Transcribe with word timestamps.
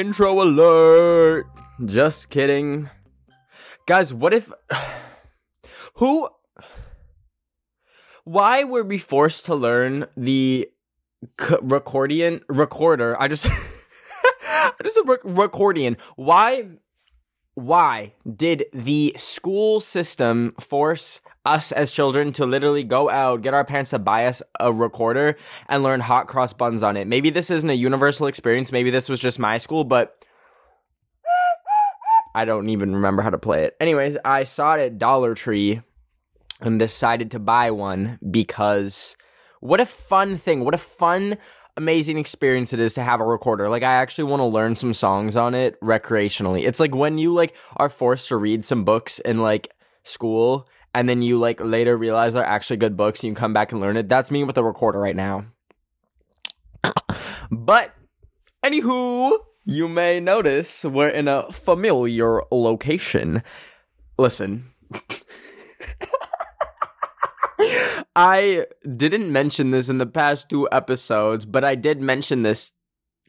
intro 0.00 0.40
alert. 0.40 1.46
Just 1.84 2.30
kidding. 2.30 2.88
Guys, 3.86 4.12
what 4.14 4.32
if. 4.32 4.50
Who. 5.94 6.28
Why 8.24 8.64
were 8.64 8.82
we 8.82 8.98
forced 8.98 9.44
to 9.46 9.54
learn 9.54 10.06
the 10.16 10.68
c- 11.40 11.56
recordian 11.56 12.40
recorder? 12.48 13.20
I 13.20 13.28
just. 13.28 13.46
I 14.42 14.72
just 14.82 14.96
said 14.96 15.06
rec- 15.08 15.22
recordian. 15.22 15.98
Why. 16.16 16.68
Why 17.60 18.14
did 18.36 18.64
the 18.72 19.14
school 19.18 19.80
system 19.80 20.52
force 20.58 21.20
us 21.44 21.72
as 21.72 21.92
children 21.92 22.32
to 22.32 22.46
literally 22.46 22.84
go 22.84 23.10
out, 23.10 23.42
get 23.42 23.52
our 23.52 23.66
parents 23.66 23.90
to 23.90 23.98
buy 23.98 24.26
us 24.26 24.42
a 24.58 24.72
recorder, 24.72 25.36
and 25.68 25.82
learn 25.82 26.00
hot 26.00 26.26
cross 26.26 26.54
buns 26.54 26.82
on 26.82 26.96
it? 26.96 27.06
Maybe 27.06 27.28
this 27.28 27.50
isn't 27.50 27.68
a 27.68 27.74
universal 27.74 28.28
experience. 28.28 28.72
Maybe 28.72 28.90
this 28.90 29.10
was 29.10 29.20
just 29.20 29.38
my 29.38 29.58
school, 29.58 29.84
but 29.84 30.24
I 32.34 32.46
don't 32.46 32.70
even 32.70 32.94
remember 32.94 33.22
how 33.22 33.30
to 33.30 33.38
play 33.38 33.64
it. 33.64 33.76
Anyways, 33.78 34.16
I 34.24 34.44
saw 34.44 34.76
it 34.76 34.80
at 34.80 34.98
Dollar 34.98 35.34
Tree 35.34 35.82
and 36.60 36.78
decided 36.78 37.32
to 37.32 37.38
buy 37.38 37.72
one 37.72 38.18
because 38.30 39.16
what 39.60 39.80
a 39.80 39.86
fun 39.86 40.38
thing. 40.38 40.64
What 40.64 40.74
a 40.74 40.78
fun, 40.78 41.36
amazing 41.80 42.18
experience 42.18 42.74
it 42.74 42.80
is 42.80 42.92
to 42.92 43.02
have 43.02 43.22
a 43.22 43.24
recorder. 43.24 43.70
Like 43.70 43.82
I 43.82 43.94
actually 43.94 44.24
want 44.24 44.40
to 44.40 44.44
learn 44.44 44.76
some 44.76 44.92
songs 44.92 45.34
on 45.34 45.54
it 45.54 45.80
recreationally. 45.80 46.66
It's 46.66 46.78
like 46.78 46.94
when 46.94 47.16
you 47.16 47.32
like 47.32 47.54
are 47.78 47.88
forced 47.88 48.28
to 48.28 48.36
read 48.36 48.66
some 48.66 48.84
books 48.84 49.18
in 49.18 49.40
like 49.40 49.72
school 50.02 50.68
and 50.92 51.08
then 51.08 51.22
you 51.22 51.38
like 51.38 51.58
later 51.58 51.96
realize 51.96 52.34
they're 52.34 52.44
actually 52.44 52.76
good 52.76 52.98
books 52.98 53.24
and 53.24 53.30
you 53.30 53.34
come 53.34 53.54
back 53.54 53.72
and 53.72 53.80
learn 53.80 53.96
it. 53.96 54.10
That's 54.10 54.30
me 54.30 54.44
with 54.44 54.56
the 54.56 54.64
recorder 54.64 55.00
right 55.00 55.16
now. 55.16 55.46
But 57.52 57.92
anywho, 58.62 59.36
you 59.64 59.88
may 59.88 60.20
notice 60.20 60.84
we're 60.84 61.08
in 61.08 61.26
a 61.26 61.50
familiar 61.50 62.42
location. 62.52 63.42
Listen. 64.18 64.70
I 68.16 68.66
didn't 68.96 69.32
mention 69.32 69.70
this 69.70 69.88
in 69.88 69.98
the 69.98 70.06
past 70.06 70.48
two 70.48 70.68
episodes, 70.72 71.44
but 71.44 71.64
I 71.64 71.74
did 71.74 72.00
mention 72.00 72.42
this 72.42 72.72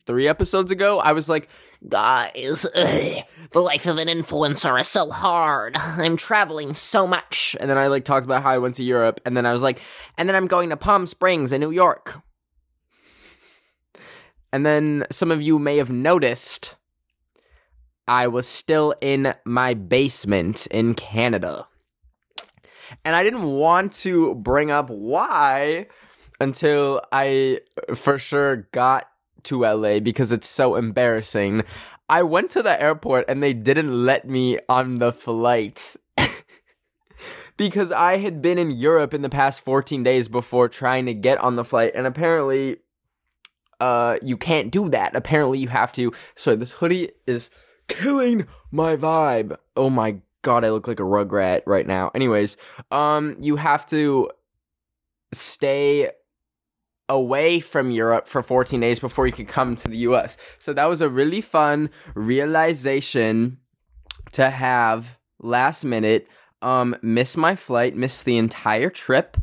three 0.06 0.28
episodes 0.28 0.72
ago. 0.72 1.00
I 1.00 1.12
was 1.12 1.30
like, 1.30 1.48
Guys, 1.88 2.66
ugh, 2.76 3.24
the 3.52 3.60
life 3.60 3.86
of 3.86 3.98
an 3.98 4.08
influencer 4.08 4.80
is 4.80 4.88
so 4.88 5.10
hard. 5.10 5.76
I'm 5.78 6.18
traveling 6.18 6.74
so 6.74 7.08
much. 7.08 7.56
and 7.60 7.70
then 7.70 7.78
I 7.78 7.88
like 7.88 8.06
talked 8.06 8.26
about 8.26 8.44
how 8.44 8.52
I 8.52 8.58
went 8.58 8.76
to 8.76 8.84
Europe, 8.84 9.22
and 9.26 9.36
then 9.38 9.46
I 9.46 9.54
was 9.54 9.64
like, 9.64 9.80
and 10.18 10.28
then 10.28 10.36
I'm 10.36 10.48
going 10.48 10.70
to 10.70 10.78
Palm 10.78 11.06
Springs 11.06 11.52
in 11.52 11.62
New 11.62 11.72
York. 11.72 12.20
And 14.54 14.66
then 14.66 15.06
some 15.12 15.32
of 15.32 15.42
you 15.42 15.60
may 15.60 15.78
have 15.78 15.92
noticed 15.92 16.76
I 18.08 18.28
was 18.28 18.48
still 18.48 18.94
in 19.02 19.34
my 19.46 19.74
basement 19.74 20.68
in 20.68 20.96
Canada. 20.96 21.68
And 23.04 23.16
I 23.16 23.24
didn't 23.24 23.44
want 23.44 23.94
to 23.94 24.36
bring 24.36 24.72
up 24.72 24.90
why 24.90 25.88
until 26.40 27.02
I 27.12 27.60
for 27.94 28.18
sure 28.18 28.68
got 28.72 29.08
to 29.44 29.62
LA 29.62 30.00
because 30.00 30.32
it's 30.32 30.48
so 30.48 30.76
embarrassing. 30.76 31.64
I 32.10 32.24
went 32.24 32.52
to 32.52 32.64
the 32.64 32.82
airport 32.82 33.26
and 33.30 33.42
they 33.42 33.54
didn't 33.54 34.06
let 34.06 34.28
me 34.28 34.60
on 34.68 34.98
the 34.98 35.14
flight 35.14 35.96
because 37.58 37.92
I 37.92 38.18
had 38.18 38.42
been 38.42 38.58
in 38.58 38.72
Europe 38.72 39.14
in 39.14 39.22
the 39.22 39.30
past 39.30 39.64
14 39.64 40.04
days 40.04 40.28
before 40.28 40.68
trying 40.68 41.06
to 41.06 41.14
get 41.14 41.38
on 41.38 41.56
the 41.56 41.64
flight 41.64 41.94
and 41.96 42.06
apparently 42.06 42.78
uh 43.80 44.18
you 44.22 44.36
can't 44.36 44.72
do 44.72 44.90
that. 44.90 45.16
Apparently 45.16 45.60
you 45.60 45.70
have 45.70 45.94
to 45.94 46.12
So 46.36 46.56
this 46.56 46.72
hoodie 46.72 47.12
is 47.28 47.50
killing 47.88 48.48
my 48.72 48.96
vibe. 48.96 49.58
Oh 49.76 49.90
my 49.90 50.18
god, 50.42 50.66
I 50.66 50.70
look 50.70 50.88
like 50.88 51.00
a 51.00 51.04
rugrat 51.04 51.62
right 51.66 51.88
now. 51.88 52.12
Anyways, 52.16 52.58
um 52.92 53.36
you 53.40 53.56
have 53.56 53.86
to 53.88 54.30
stay 55.34 56.10
away 57.12 57.60
from 57.60 57.92
Europe 57.92 58.28
for 58.28 58.42
14 58.42 58.80
days 58.80 59.00
before 59.00 59.28
you 59.28 59.34
could 59.34 59.48
come 59.48 59.76
to 59.76 59.90
the 59.90 59.98
US. 59.98 60.38
So 60.60 60.74
that 60.74 60.86
was 60.86 61.02
a 61.02 61.10
really 61.10 61.42
fun 61.42 61.90
realization 62.16 63.58
to 64.32 64.50
have 64.50 65.18
last 65.40 65.84
minute. 65.84 66.28
Um, 66.62 66.96
miss 67.02 67.36
my 67.36 67.56
flight, 67.56 67.96
miss 67.96 68.24
the 68.24 68.38
entire 68.38 68.90
trip. 68.90 69.38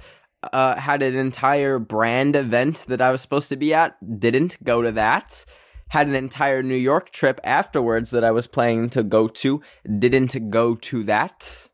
Uh, 0.52 0.76
had 0.76 1.02
an 1.02 1.16
entire 1.16 1.78
brand 1.78 2.36
event 2.36 2.86
that 2.88 3.00
I 3.00 3.10
was 3.10 3.20
supposed 3.20 3.48
to 3.50 3.56
be 3.56 3.74
at. 3.74 3.96
Didn't 4.20 4.62
go 4.64 4.82
to 4.82 4.92
that. 4.92 5.44
Had 5.88 6.06
an 6.08 6.14
entire 6.14 6.62
New 6.62 6.76
York 6.76 7.10
trip 7.10 7.40
afterwards 7.44 8.10
that 8.10 8.24
I 8.24 8.30
was 8.30 8.46
planning 8.46 8.90
to 8.90 9.02
go 9.02 9.28
to. 9.28 9.62
Didn't 9.98 10.50
go 10.50 10.74
to 10.74 11.04
that. 11.04 11.68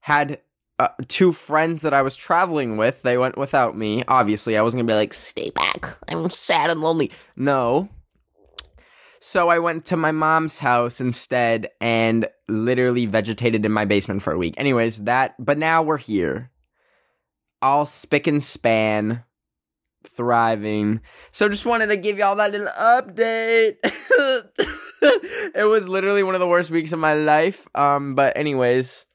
Had 0.00 0.40
uh, 0.78 0.88
two 1.08 1.32
friends 1.32 1.82
that 1.82 1.94
I 1.94 2.02
was 2.02 2.16
traveling 2.16 2.76
with. 2.76 3.02
They 3.02 3.18
went 3.18 3.36
without 3.36 3.76
me. 3.76 4.04
Obviously, 4.08 4.56
I 4.56 4.62
wasn't 4.62 4.80
gonna 4.80 4.92
be 4.92 4.96
like, 4.98 5.14
Stay 5.14 5.50
back. 5.50 5.96
I'm 6.08 6.30
sad 6.30 6.70
and 6.70 6.80
lonely. 6.80 7.10
no. 7.36 7.88
So 9.18 9.48
I 9.48 9.58
went 9.58 9.86
to 9.86 9.96
my 9.96 10.12
mom's 10.12 10.58
house 10.58 11.00
instead 11.00 11.68
and 11.80 12.28
literally 12.48 13.06
vegetated 13.06 13.64
in 13.64 13.72
my 13.72 13.84
basement 13.84 14.22
for 14.22 14.32
a 14.32 14.38
week. 14.38 14.54
Anyways, 14.56 15.04
that, 15.04 15.34
but 15.38 15.58
now 15.58 15.82
we're 15.82 15.96
here. 15.96 16.52
All 17.60 17.86
spick 17.86 18.28
and 18.28 18.40
span, 18.44 19.24
thriving. 20.06 21.00
So 21.32 21.48
just 21.48 21.66
wanted 21.66 21.86
to 21.88 21.96
give 21.96 22.18
y'all 22.18 22.36
that 22.36 22.52
little 22.52 22.68
update. 22.68 23.76
it 25.54 25.68
was 25.68 25.88
literally 25.88 26.22
one 26.22 26.34
of 26.34 26.40
the 26.40 26.46
worst 26.46 26.70
weeks 26.70 26.92
of 26.92 26.98
my 26.98 27.14
life. 27.14 27.66
Um, 27.74 28.14
but 28.14 28.36
anyways, 28.36 29.06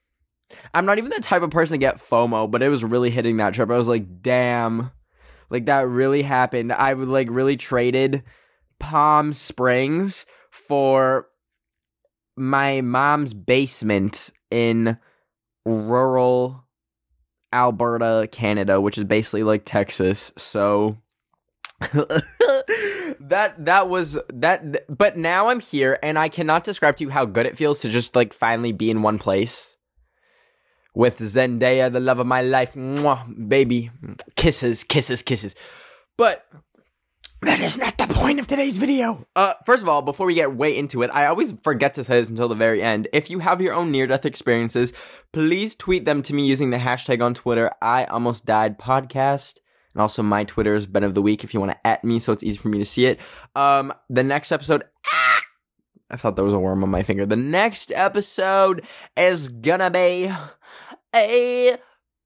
I'm 0.73 0.85
not 0.85 0.97
even 0.97 1.11
the 1.11 1.21
type 1.21 1.41
of 1.41 1.51
person 1.51 1.75
to 1.75 1.77
get 1.79 1.97
FOMO, 1.97 2.49
but 2.49 2.61
it 2.61 2.69
was 2.69 2.83
really 2.83 3.09
hitting 3.09 3.37
that 3.37 3.53
trip. 3.53 3.69
I 3.69 3.77
was 3.77 3.87
like, 3.87 4.21
damn. 4.21 4.91
Like 5.49 5.65
that 5.65 5.87
really 5.87 6.21
happened. 6.21 6.71
I 6.71 6.93
would 6.93 7.09
like 7.09 7.27
really 7.29 7.57
traded 7.57 8.23
Palm 8.79 9.33
Springs 9.33 10.25
for 10.49 11.27
my 12.37 12.81
mom's 12.81 13.33
basement 13.33 14.31
in 14.49 14.97
rural 15.65 16.65
Alberta, 17.53 18.27
Canada, 18.31 18.79
which 18.79 18.97
is 18.97 19.03
basically 19.03 19.43
like 19.43 19.63
Texas. 19.65 20.31
So 20.37 20.97
that 23.19 23.55
that 23.57 23.89
was 23.89 24.17
that 24.33 24.85
but 24.95 25.17
now 25.17 25.49
I'm 25.49 25.59
here 25.59 25.97
and 26.03 26.19
I 26.19 26.29
cannot 26.29 26.63
describe 26.63 26.97
to 26.97 27.03
you 27.03 27.09
how 27.09 27.25
good 27.25 27.45
it 27.45 27.57
feels 27.57 27.79
to 27.81 27.89
just 27.89 28.15
like 28.15 28.33
finally 28.33 28.71
be 28.71 28.91
in 28.91 29.01
one 29.01 29.17
place 29.17 29.75
with 30.93 31.19
Zendaya, 31.19 31.91
the 31.91 31.99
love 31.99 32.19
of 32.19 32.27
my 32.27 32.41
life. 32.41 32.73
Mwah, 32.73 33.47
baby. 33.47 33.91
Kisses, 34.35 34.83
kisses, 34.83 35.21
kisses. 35.21 35.55
But 36.17 36.45
that 37.41 37.59
is 37.59 37.77
not 37.77 37.97
the 37.97 38.07
point 38.07 38.39
of 38.39 38.47
today's 38.47 38.77
video. 38.77 39.25
Uh, 39.35 39.53
first 39.65 39.81
of 39.81 39.89
all, 39.89 40.01
before 40.01 40.27
we 40.27 40.35
get 40.35 40.55
way 40.55 40.77
into 40.77 41.01
it, 41.01 41.09
I 41.11 41.25
always 41.25 41.51
forget 41.63 41.95
to 41.95 42.03
say 42.03 42.19
this 42.19 42.29
until 42.29 42.47
the 42.47 42.55
very 42.55 42.83
end. 42.83 43.07
If 43.13 43.29
you 43.29 43.39
have 43.39 43.61
your 43.61 43.73
own 43.73 43.91
near 43.91 44.05
death 44.05 44.25
experiences, 44.25 44.93
please 45.31 45.75
tweet 45.75 46.05
them 46.05 46.21
to 46.23 46.33
me 46.33 46.45
using 46.45 46.69
the 46.69 46.77
hashtag 46.77 47.23
on 47.23 47.33
Twitter, 47.33 47.71
I 47.81 48.05
almost 48.05 48.45
died 48.45 48.77
podcast. 48.77 49.59
And 49.93 50.01
also 50.01 50.23
my 50.23 50.43
Twitter 50.43 50.75
is 50.75 50.87
Ben 50.87 51.03
of 51.03 51.15
the 51.15 51.21
Week 51.21 51.43
if 51.43 51.53
you 51.53 51.59
want 51.59 51.71
to 51.71 51.87
at 51.87 52.03
me 52.03 52.19
so 52.19 52.31
it's 52.31 52.43
easy 52.43 52.57
for 52.57 52.69
me 52.69 52.77
to 52.77 52.85
see 52.85 53.07
it. 53.07 53.19
Um, 53.55 53.93
the 54.09 54.23
next 54.23 54.51
episode, 54.51 54.83
ah, 55.11 55.41
I 56.09 56.17
thought 56.17 56.35
there 56.35 56.45
was 56.45 56.53
a 56.53 56.59
worm 56.59 56.83
on 56.83 56.89
my 56.89 57.03
finger. 57.03 57.25
The 57.25 57.35
next 57.35 57.91
episode 57.91 58.85
is 59.17 59.49
gonna 59.49 59.89
be 59.89 60.31
a 61.15 61.77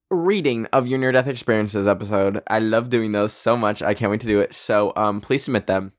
reading 0.09 0.67
of 0.67 0.87
your 0.87 0.99
near 0.99 1.11
death 1.11 1.27
experiences 1.27 1.87
episode. 1.87 2.41
I 2.47 2.59
love 2.59 2.89
doing 2.89 3.11
those 3.11 3.33
so 3.33 3.57
much. 3.57 3.81
I 3.81 3.93
can't 3.93 4.11
wait 4.11 4.21
to 4.21 4.27
do 4.27 4.39
it. 4.39 4.53
So 4.53 4.93
um 4.95 5.21
please 5.21 5.43
submit 5.43 5.67
them. 5.67 5.93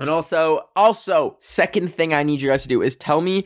And 0.00 0.10
also, 0.10 0.68
also, 0.74 1.36
second 1.38 1.94
thing 1.94 2.12
I 2.12 2.24
need 2.24 2.40
you 2.40 2.50
guys 2.50 2.64
to 2.64 2.68
do 2.68 2.82
is 2.82 2.96
tell 2.96 3.20
me 3.20 3.44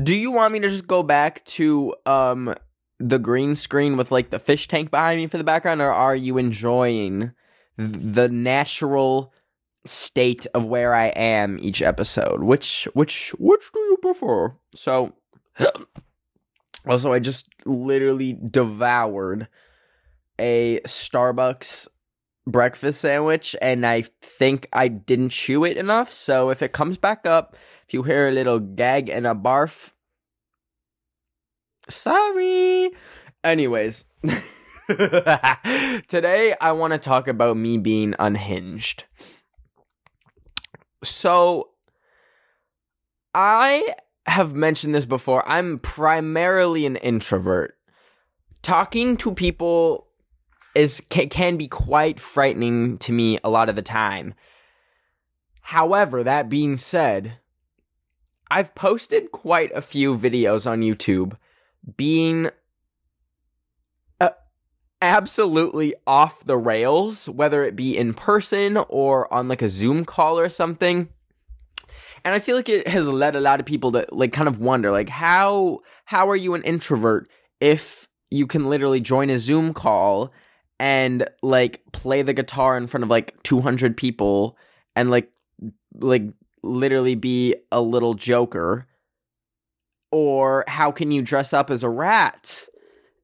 do 0.00 0.16
you 0.16 0.30
want 0.30 0.52
me 0.52 0.60
to 0.60 0.68
just 0.68 0.86
go 0.86 1.02
back 1.02 1.44
to 1.44 1.94
um 2.06 2.54
the 2.98 3.18
green 3.18 3.54
screen 3.54 3.96
with 3.96 4.12
like 4.12 4.30
the 4.30 4.38
fish 4.38 4.68
tank 4.68 4.90
behind 4.90 5.20
me 5.20 5.26
for 5.26 5.38
the 5.38 5.44
background 5.44 5.80
or 5.80 5.92
are 5.92 6.14
you 6.14 6.38
enjoying 6.38 7.32
the 7.76 8.28
natural 8.28 9.32
state 9.86 10.46
of 10.54 10.64
where 10.64 10.94
I 10.94 11.06
am 11.08 11.58
each 11.60 11.82
episode? 11.82 12.42
Which 12.42 12.86
which 12.94 13.30
which 13.38 13.72
do 13.72 13.80
you 13.80 13.96
prefer? 14.00 14.54
So 14.74 15.14
also 16.86 17.12
I 17.12 17.18
just 17.18 17.48
literally 17.64 18.38
devoured 18.44 19.48
a 20.38 20.80
Starbucks 20.80 21.88
breakfast 22.46 23.00
sandwich 23.00 23.54
and 23.62 23.86
I 23.86 24.02
think 24.20 24.68
I 24.72 24.88
didn't 24.88 25.30
chew 25.30 25.64
it 25.64 25.76
enough. 25.76 26.12
So 26.12 26.50
if 26.50 26.62
it 26.62 26.72
comes 26.72 26.98
back 26.98 27.26
up, 27.26 27.56
if 27.86 27.94
you 27.94 28.02
hear 28.02 28.28
a 28.28 28.32
little 28.32 28.58
gag 28.58 29.08
and 29.08 29.26
a 29.26 29.34
barf, 29.34 29.92
sorry. 31.88 32.90
Anyways, 33.44 34.04
today 34.88 36.54
I 36.60 36.72
want 36.72 36.92
to 36.92 36.98
talk 36.98 37.28
about 37.28 37.56
me 37.56 37.78
being 37.78 38.14
unhinged. 38.18 39.04
So 41.02 41.70
I 43.34 43.94
have 44.26 44.54
mentioned 44.54 44.94
this 44.94 45.06
before. 45.06 45.46
I'm 45.48 45.78
primarily 45.78 46.86
an 46.86 46.96
introvert. 46.96 47.76
Talking 48.62 49.16
to 49.18 49.32
people 49.32 50.06
is 50.74 51.02
can, 51.08 51.28
can 51.28 51.56
be 51.56 51.68
quite 51.68 52.20
frightening 52.20 52.98
to 52.98 53.12
me 53.12 53.38
a 53.44 53.50
lot 53.50 53.68
of 53.68 53.76
the 53.76 53.82
time. 53.82 54.34
However, 55.60 56.22
that 56.24 56.48
being 56.48 56.76
said, 56.76 57.38
I've 58.50 58.74
posted 58.74 59.32
quite 59.32 59.72
a 59.74 59.80
few 59.80 60.16
videos 60.16 60.70
on 60.70 60.82
YouTube 60.82 61.36
being 61.96 62.50
uh, 64.20 64.30
absolutely 65.00 65.94
off 66.06 66.44
the 66.44 66.58
rails, 66.58 67.28
whether 67.28 67.64
it 67.64 67.74
be 67.74 67.96
in 67.96 68.14
person 68.14 68.76
or 68.88 69.32
on 69.32 69.48
like 69.48 69.62
a 69.62 69.68
Zoom 69.68 70.04
call 70.04 70.38
or 70.38 70.48
something. 70.48 71.08
And 72.24 72.34
I 72.34 72.38
feel 72.38 72.56
like 72.56 72.68
it 72.68 72.86
has 72.88 73.08
led 73.08 73.36
a 73.36 73.40
lot 73.40 73.60
of 73.60 73.66
people 73.66 73.92
to 73.92 74.06
like 74.12 74.32
kind 74.32 74.48
of 74.48 74.58
wonder 74.58 74.90
like 74.90 75.08
how 75.08 75.80
how 76.04 76.28
are 76.28 76.36
you 76.36 76.54
an 76.54 76.62
introvert 76.62 77.28
if 77.60 78.08
you 78.30 78.46
can 78.46 78.66
literally 78.66 79.00
join 79.00 79.30
a 79.30 79.38
Zoom 79.38 79.74
call 79.74 80.32
and 80.78 81.28
like 81.42 81.82
play 81.92 82.22
the 82.22 82.32
guitar 82.32 82.76
in 82.76 82.86
front 82.86 83.04
of 83.04 83.10
like 83.10 83.40
200 83.42 83.96
people 83.96 84.56
and 84.96 85.10
like 85.10 85.30
like 85.94 86.24
literally 86.62 87.14
be 87.14 87.56
a 87.70 87.80
little 87.80 88.14
joker? 88.14 88.86
Or 90.10 90.64
how 90.68 90.92
can 90.92 91.10
you 91.10 91.22
dress 91.22 91.52
up 91.52 91.70
as 91.70 91.82
a 91.82 91.88
rat? 91.88 92.68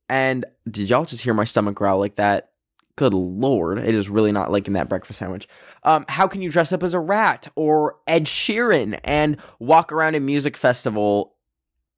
And 0.09 0.47
did 0.71 0.89
y'all 0.89 1.05
just 1.05 1.23
hear 1.23 1.35
my 1.35 1.45
stomach 1.45 1.75
growl 1.75 1.99
like 1.99 2.17
that 2.17 2.53
good 2.99 3.15
lord. 3.15 3.79
It 3.79 3.95
is 3.95 4.09
really 4.09 4.33
not 4.33 4.51
liking 4.51 4.75
that 4.75 4.89
breakfast 4.89 5.21
sandwich. 5.21 5.49
Um 5.85 6.05
how 6.09 6.27
can 6.27 6.43
you 6.43 6.51
dress 6.51 6.73
up 6.73 6.83
as 6.83 6.95
a 6.95 7.01
rat 7.01 7.49
or 7.55 7.97
ed 8.07 8.25
sheeran 8.25 8.99
and 9.05 9.37
walk 9.61 9.93
around 9.93 10.17
a 10.17 10.21
music 10.21 10.57
festival 10.57 11.37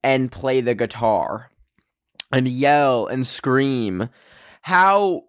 and 0.03 0.31
play 0.31 0.61
the 0.61 0.75
guitar 0.75 1.49
and 2.31 2.47
yell 2.47 3.07
and 3.07 3.25
scream? 3.25 4.09
How 4.61 5.23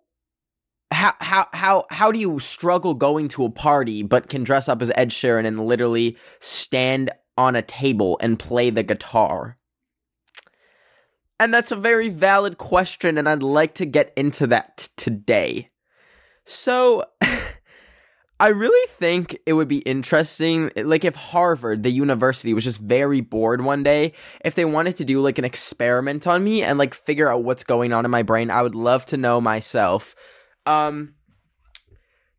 how 0.93 1.15
how 1.21 1.47
how 1.55 1.85
how 1.91 2.13
do 2.13 2.19
you 2.19 2.39
struggle 2.39 2.93
going 2.93 3.29
to 3.29 3.47
a 3.47 3.51
party 3.51 4.03
but 4.03 4.29
can 4.29 4.45
dress 4.45 4.69
up 4.69 4.83
as 4.83 4.93
Ed 4.95 5.09
Sheeran 5.09 5.47
and 5.47 5.67
literally 5.67 6.19
stand 6.41 7.11
on 7.39 7.57
a 7.57 7.63
table 7.63 8.19
and 8.21 8.39
play 8.39 8.69
the 8.69 8.83
guitar? 8.83 9.57
And 11.41 11.53
that's 11.53 11.73
a 11.73 11.77
very 11.77 12.09
valid 12.09 12.59
question 12.59 13.19
and 13.19 13.29
I'd 13.29 13.43
like 13.43 13.75
to 13.75 13.87
get 13.87 14.13
into 14.17 14.47
that 14.49 14.89
today. 14.97 15.69
So 16.45 17.05
I 18.41 18.49
really 18.49 18.89
think 18.89 19.39
it 19.47 19.53
would 19.53 19.69
be 19.69 19.79
interesting, 19.79 20.71
like 20.77 21.05
if 21.05 21.15
Harvard, 21.15 21.85
the 21.85 21.91
university, 21.91 22.53
was 22.53 22.65
just 22.65 22.81
very 22.81 23.21
bored 23.21 23.63
one 23.63 23.85
day, 23.85 24.15
if 24.45 24.57
they 24.57 24.65
wanted 24.65 24.97
to 24.97 25.05
do 25.05 25.21
like 25.21 25.39
an 25.39 25.45
experiment 25.45 26.27
on 26.27 26.43
me 26.43 26.63
and 26.63 26.77
like 26.77 26.93
figure 26.95 27.31
out 27.31 27.45
what's 27.45 27.63
going 27.63 27.93
on 27.93 28.05
in 28.05 28.11
my 28.11 28.25
brain, 28.25 28.51
I 28.51 28.63
would 28.63 28.75
love 28.75 29.07
to 29.07 29.17
know 29.17 29.41
myself. 29.41 30.17
Um, 30.67 31.15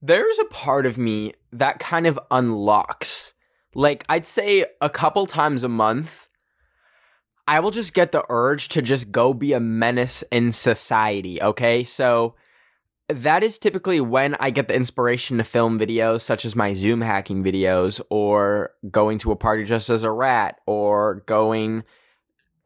there's 0.02 0.40
a 0.40 0.46
part 0.46 0.86
of 0.86 0.98
me 0.98 1.34
that 1.54 1.80
kind 1.80 2.06
of 2.06 2.20
unlocks. 2.30 3.34
Like, 3.74 4.04
I'd 4.10 4.26
say 4.26 4.66
a 4.82 4.90
couple 4.90 5.26
times 5.26 5.64
a 5.64 5.70
month, 5.70 6.28
I 7.48 7.60
will 7.60 7.72
just 7.72 7.94
get 7.94 8.12
the 8.12 8.24
urge 8.30 8.70
to 8.70 8.82
just 8.82 9.12
go 9.12 9.34
be 9.34 9.54
a 9.54 9.60
menace 9.60 10.24
in 10.32 10.52
society, 10.52 11.42
okay? 11.42 11.84
So, 11.84 12.36
that 13.10 13.44
is 13.44 13.58
typically 13.58 14.00
when 14.00 14.36
I 14.40 14.50
get 14.50 14.70
the 14.70 14.76
inspiration 14.76 15.38
to 15.38 15.44
film 15.44 15.78
videos, 15.78 16.22
such 16.22 16.46
as 16.46 16.56
my 16.56 16.74
Zoom 16.74 17.02
hacking 17.02 17.44
videos, 17.44 18.02
or 18.10 18.72
going 18.90 19.18
to 19.20 19.32
a 19.32 19.36
party 19.36 19.66
just 19.66 19.90
as 19.90 20.04
a 20.04 20.12
rat, 20.12 20.62
or 20.66 21.24
going 21.26 21.84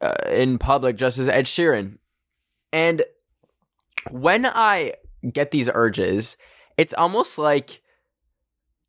uh, 0.00 0.14
in 0.30 0.58
public 0.58 0.96
just 0.96 1.18
as 1.18 1.28
Ed 1.28 1.46
Sheeran. 1.46 1.98
And 2.72 3.02
when 4.10 4.46
I 4.46 4.94
get 5.32 5.50
these 5.50 5.68
urges, 5.74 6.36
it's 6.76 6.94
almost 6.94 7.36
like 7.36 7.82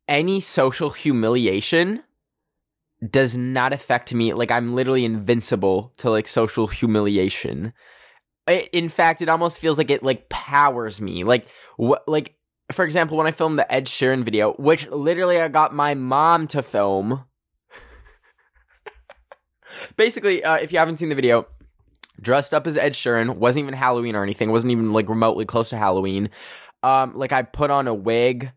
any 0.06 0.40
social 0.40 0.90
humiliation 0.90 2.02
does 3.08 3.36
not 3.36 3.72
affect 3.72 4.12
me. 4.14 4.32
Like 4.34 4.50
I'm 4.50 4.74
literally 4.74 5.04
invincible 5.04 5.92
to 5.98 6.10
like 6.10 6.28
social 6.28 6.66
humiliation. 6.66 7.72
It, 8.46 8.68
in 8.72 8.88
fact, 8.88 9.22
it 9.22 9.28
almost 9.28 9.60
feels 9.60 9.78
like 9.78 9.90
it 9.90 10.02
like 10.02 10.28
powers 10.28 11.00
me. 11.00 11.24
Like 11.24 11.46
what? 11.76 12.06
Like 12.08 12.36
for 12.72 12.84
example, 12.84 13.16
when 13.16 13.26
I 13.26 13.32
filmed 13.32 13.58
the 13.58 13.72
Ed 13.72 13.86
Sheeran 13.86 14.22
video, 14.22 14.52
which 14.54 14.88
literally 14.88 15.40
I 15.40 15.48
got 15.48 15.74
my 15.74 15.94
mom 15.94 16.46
to 16.48 16.62
film. 16.62 17.24
Basically, 19.96 20.44
uh, 20.44 20.56
if 20.56 20.72
you 20.72 20.78
haven't 20.78 20.98
seen 20.98 21.08
the 21.08 21.14
video, 21.14 21.46
dressed 22.20 22.54
up 22.54 22.66
as 22.66 22.76
Ed 22.76 22.92
Sheeran. 22.92 23.36
wasn't 23.36 23.64
even 23.64 23.74
Halloween 23.74 24.14
or 24.14 24.22
anything. 24.22 24.50
wasn't 24.50 24.72
even 24.72 24.92
like 24.92 25.08
remotely 25.08 25.44
close 25.44 25.70
to 25.70 25.76
Halloween. 25.76 26.30
Um, 26.82 27.16
like 27.16 27.32
I 27.32 27.42
put 27.42 27.70
on 27.70 27.88
a 27.88 27.94
wig, 27.94 28.52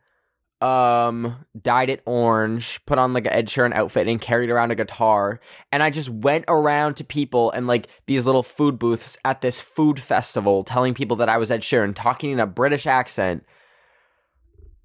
um, 0.63 1.45
dyed 1.61 1.89
it 1.89 2.01
orange, 2.05 2.79
put 2.85 2.97
on 2.97 3.11
like 3.11 3.25
an 3.25 3.33
Ed 3.33 3.47
Sheeran 3.47 3.73
outfit, 3.75 4.07
and 4.07 4.21
carried 4.21 4.49
around 4.49 4.71
a 4.71 4.75
guitar. 4.75 5.41
And 5.73 5.83
I 5.83 5.89
just 5.89 6.07
went 6.07 6.45
around 6.47 6.95
to 6.95 7.03
people 7.03 7.51
and 7.51 7.67
like 7.67 7.87
these 8.05 8.25
little 8.25 8.43
food 8.43 8.79
booths 8.79 9.17
at 9.25 9.41
this 9.41 9.59
food 9.59 9.99
festival, 9.99 10.63
telling 10.63 10.93
people 10.93 11.17
that 11.17 11.27
I 11.27 11.37
was 11.37 11.51
Ed 11.51 11.61
Sheeran, 11.61 11.93
talking 11.93 12.31
in 12.31 12.39
a 12.39 12.47
British 12.47 12.87
accent, 12.87 13.45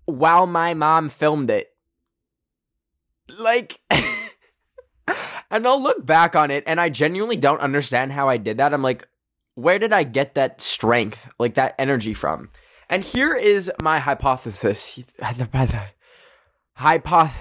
while 0.07 0.47
my 0.47 0.75
mom 0.75 1.09
filmed 1.09 1.51
it. 1.51 1.73
Like. 3.39 3.79
and 5.51 5.67
I'll 5.67 5.81
look 5.81 6.05
back 6.05 6.35
on 6.35 6.51
it 6.51 6.65
and 6.67 6.81
I 6.81 6.89
genuinely 6.89 7.37
don't 7.37 7.61
understand 7.61 8.11
how 8.13 8.29
I 8.29 8.37
did 8.37 8.59
that. 8.59 8.75
I'm 8.75 8.83
like, 8.83 9.07
where 9.55 9.79
did 9.79 9.93
I 9.93 10.03
get 10.03 10.35
that 10.35 10.61
strength, 10.61 11.31
like 11.39 11.55
that 11.55 11.77
energy 11.79 12.15
from? 12.15 12.51
And 12.91 13.05
here 13.05 13.35
is 13.35 13.71
my 13.83 13.99
hypothesis. 13.99 15.03
Hypoth 16.79 17.35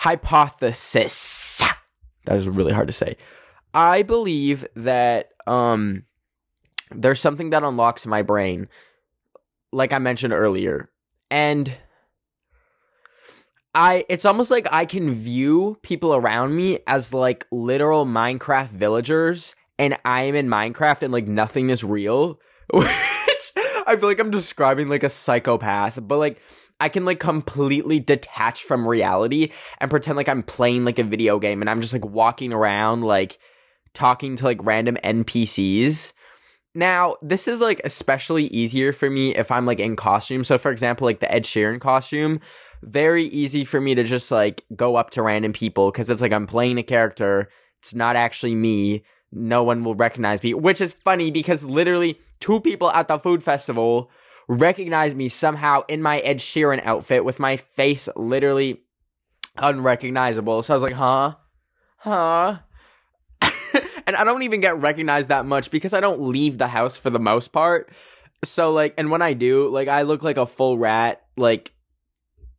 hypothesis. 0.00 1.62
That 2.24 2.36
is 2.36 2.48
really 2.48 2.72
hard 2.72 2.88
to 2.88 2.92
say. 2.92 3.16
I 3.74 4.02
believe 4.02 4.66
that 4.76 5.30
um 5.46 6.04
there's 6.90 7.20
something 7.20 7.50
that 7.50 7.62
unlocks 7.62 8.06
my 8.06 8.22
brain 8.22 8.68
like 9.72 9.92
I 9.92 9.98
mentioned 9.98 10.32
earlier. 10.32 10.90
And 11.30 11.72
I 13.74 14.04
it's 14.08 14.24
almost 14.24 14.50
like 14.50 14.66
I 14.72 14.86
can 14.86 15.12
view 15.12 15.78
people 15.82 16.14
around 16.14 16.56
me 16.56 16.78
as 16.86 17.12
like 17.12 17.46
literal 17.52 18.06
Minecraft 18.06 18.70
villagers 18.70 19.54
and 19.78 19.96
I 20.04 20.22
am 20.22 20.34
in 20.34 20.48
Minecraft 20.48 21.02
and 21.02 21.12
like 21.12 21.26
nothing 21.26 21.70
is 21.70 21.84
real. 21.84 22.40
I 23.86 23.96
feel 23.96 24.08
like 24.08 24.18
I'm 24.18 24.30
describing 24.30 24.88
like 24.88 25.02
a 25.02 25.10
psychopath, 25.10 25.98
but 26.02 26.18
like 26.18 26.40
I 26.80 26.88
can 26.88 27.04
like 27.04 27.20
completely 27.20 28.00
detach 28.00 28.64
from 28.64 28.88
reality 28.88 29.52
and 29.78 29.90
pretend 29.90 30.16
like 30.16 30.28
I'm 30.28 30.42
playing 30.42 30.84
like 30.84 30.98
a 30.98 31.04
video 31.04 31.38
game 31.38 31.60
and 31.60 31.68
I'm 31.68 31.80
just 31.80 31.92
like 31.92 32.04
walking 32.04 32.52
around 32.52 33.02
like 33.02 33.38
talking 33.92 34.36
to 34.36 34.44
like 34.44 34.64
random 34.64 34.96
NPCs. 35.04 36.12
Now, 36.74 37.16
this 37.20 37.48
is 37.48 37.60
like 37.60 37.80
especially 37.84 38.44
easier 38.46 38.92
for 38.92 39.10
me 39.10 39.34
if 39.34 39.50
I'm 39.50 39.66
like 39.66 39.80
in 39.80 39.96
costume. 39.96 40.44
So 40.44 40.56
for 40.56 40.70
example, 40.70 41.04
like 41.04 41.20
the 41.20 41.32
Ed 41.32 41.44
Sheeran 41.44 41.80
costume, 41.80 42.40
very 42.82 43.24
easy 43.24 43.64
for 43.64 43.80
me 43.80 43.94
to 43.94 44.04
just 44.04 44.30
like 44.30 44.64
go 44.74 44.96
up 44.96 45.10
to 45.10 45.22
random 45.22 45.52
people 45.52 45.90
because 45.90 46.08
it's 46.08 46.22
like 46.22 46.32
I'm 46.32 46.46
playing 46.46 46.78
a 46.78 46.82
character. 46.82 47.48
It's 47.80 47.94
not 47.94 48.16
actually 48.16 48.54
me. 48.54 49.04
No 49.32 49.62
one 49.62 49.84
will 49.84 49.94
recognize 49.94 50.42
me, 50.42 50.54
which 50.54 50.80
is 50.80 50.92
funny 50.92 51.30
because 51.30 51.64
literally 51.64 52.18
two 52.40 52.60
people 52.60 52.90
at 52.90 53.08
the 53.08 53.18
food 53.18 53.42
festival 53.42 54.10
recognized 54.48 55.16
me 55.16 55.28
somehow 55.28 55.82
in 55.88 56.02
my 56.02 56.18
Ed 56.18 56.38
Sheeran 56.38 56.84
outfit 56.84 57.24
with 57.24 57.38
my 57.38 57.56
face 57.56 58.08
literally 58.16 58.82
unrecognizable. 59.56 60.62
So 60.62 60.74
I 60.74 60.76
was 60.76 60.82
like, 60.82 60.92
huh? 60.92 61.34
Huh? 61.98 62.58
and 64.06 64.16
I 64.16 64.24
don't 64.24 64.42
even 64.42 64.60
get 64.60 64.80
recognized 64.80 65.28
that 65.28 65.46
much 65.46 65.70
because 65.70 65.92
I 65.92 66.00
don't 66.00 66.20
leave 66.20 66.58
the 66.58 66.66
house 66.66 66.96
for 66.96 67.10
the 67.10 67.18
most 67.18 67.52
part. 67.52 67.92
So 68.42 68.72
like 68.72 68.94
and 68.98 69.10
when 69.10 69.22
I 69.22 69.34
do, 69.34 69.68
like 69.68 69.88
I 69.88 70.02
look 70.02 70.22
like 70.22 70.36
a 70.36 70.46
full 70.46 70.78
rat, 70.78 71.22
like 71.36 71.72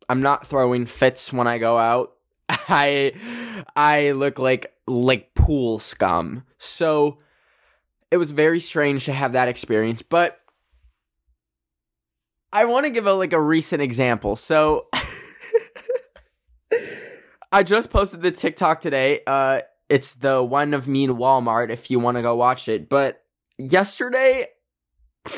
I'm 0.08 0.22
not 0.22 0.46
throwing 0.46 0.86
fits 0.86 1.32
when 1.32 1.46
I 1.46 1.58
go 1.58 1.76
out. 1.76 2.12
I 2.48 3.12
I 3.74 4.12
look 4.12 4.38
like 4.38 4.72
like 4.86 5.34
pool 5.34 5.78
scum. 5.78 6.44
So 6.58 7.18
it 8.12 8.18
was 8.18 8.30
very 8.30 8.60
strange 8.60 9.06
to 9.06 9.12
have 9.12 9.32
that 9.32 9.48
experience, 9.48 10.02
but 10.02 10.38
I 12.52 12.66
want 12.66 12.84
to 12.84 12.90
give 12.90 13.06
a 13.06 13.14
like 13.14 13.32
a 13.32 13.40
recent 13.40 13.80
example. 13.80 14.36
So 14.36 14.88
I 17.52 17.62
just 17.62 17.88
posted 17.88 18.20
the 18.20 18.30
TikTok 18.30 18.82
today. 18.82 19.22
Uh 19.26 19.62
it's 19.88 20.16
the 20.16 20.42
one 20.42 20.74
of 20.74 20.86
me 20.86 21.04
in 21.04 21.14
Walmart 21.14 21.70
if 21.70 21.90
you 21.90 21.98
want 21.98 22.18
to 22.18 22.22
go 22.22 22.36
watch 22.36 22.68
it. 22.68 22.90
But 22.90 23.24
yesterday 23.56 24.48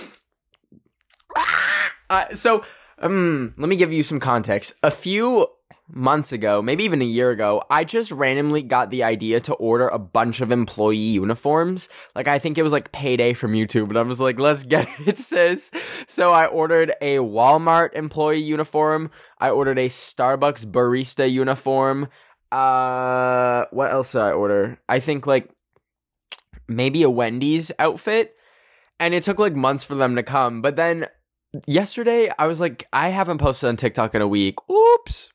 uh, 2.10 2.28
so 2.30 2.64
um, 2.98 3.54
let 3.56 3.68
me 3.68 3.76
give 3.76 3.92
you 3.92 4.02
some 4.02 4.18
context. 4.18 4.74
A 4.82 4.90
few 4.90 5.46
months 5.88 6.32
ago, 6.32 6.62
maybe 6.62 6.84
even 6.84 7.02
a 7.02 7.06
year 7.06 7.30
ago, 7.30 7.62
I 7.70 7.84
just 7.84 8.10
randomly 8.10 8.62
got 8.62 8.90
the 8.90 9.04
idea 9.04 9.40
to 9.40 9.54
order 9.54 9.88
a 9.88 9.98
bunch 9.98 10.40
of 10.40 10.50
employee 10.50 10.96
uniforms. 10.96 11.88
Like, 12.14 12.28
I 12.28 12.38
think 12.38 12.56
it 12.56 12.62
was 12.62 12.72
like 12.72 12.92
payday 12.92 13.34
from 13.34 13.52
YouTube, 13.52 13.88
and 13.88 13.98
I 13.98 14.02
was 14.02 14.20
like, 14.20 14.38
let's 14.38 14.62
get 14.62 14.88
it, 15.06 15.18
sis. 15.18 15.70
So 16.06 16.30
I 16.30 16.46
ordered 16.46 16.92
a 17.00 17.16
Walmart 17.16 17.94
employee 17.94 18.42
uniform. 18.42 19.10
I 19.38 19.50
ordered 19.50 19.78
a 19.78 19.88
Starbucks 19.88 20.66
barista 20.66 21.30
uniform. 21.30 22.08
Uh, 22.50 23.66
what 23.70 23.90
else 23.90 24.12
did 24.12 24.22
I 24.22 24.32
order? 24.32 24.78
I 24.88 25.00
think 25.00 25.26
like 25.26 25.50
maybe 26.68 27.02
a 27.02 27.10
Wendy's 27.10 27.72
outfit. 27.78 28.34
And 29.00 29.12
it 29.12 29.24
took 29.24 29.40
like 29.40 29.56
months 29.56 29.84
for 29.84 29.96
them 29.96 30.16
to 30.16 30.22
come. 30.22 30.62
But 30.62 30.76
then 30.76 31.06
yesterday, 31.66 32.30
I 32.38 32.46
was 32.46 32.60
like, 32.60 32.86
I 32.92 33.08
haven't 33.08 33.38
posted 33.38 33.68
on 33.68 33.76
TikTok 33.76 34.14
in 34.14 34.22
a 34.22 34.28
week. 34.28 34.56
Oops. 34.70 35.30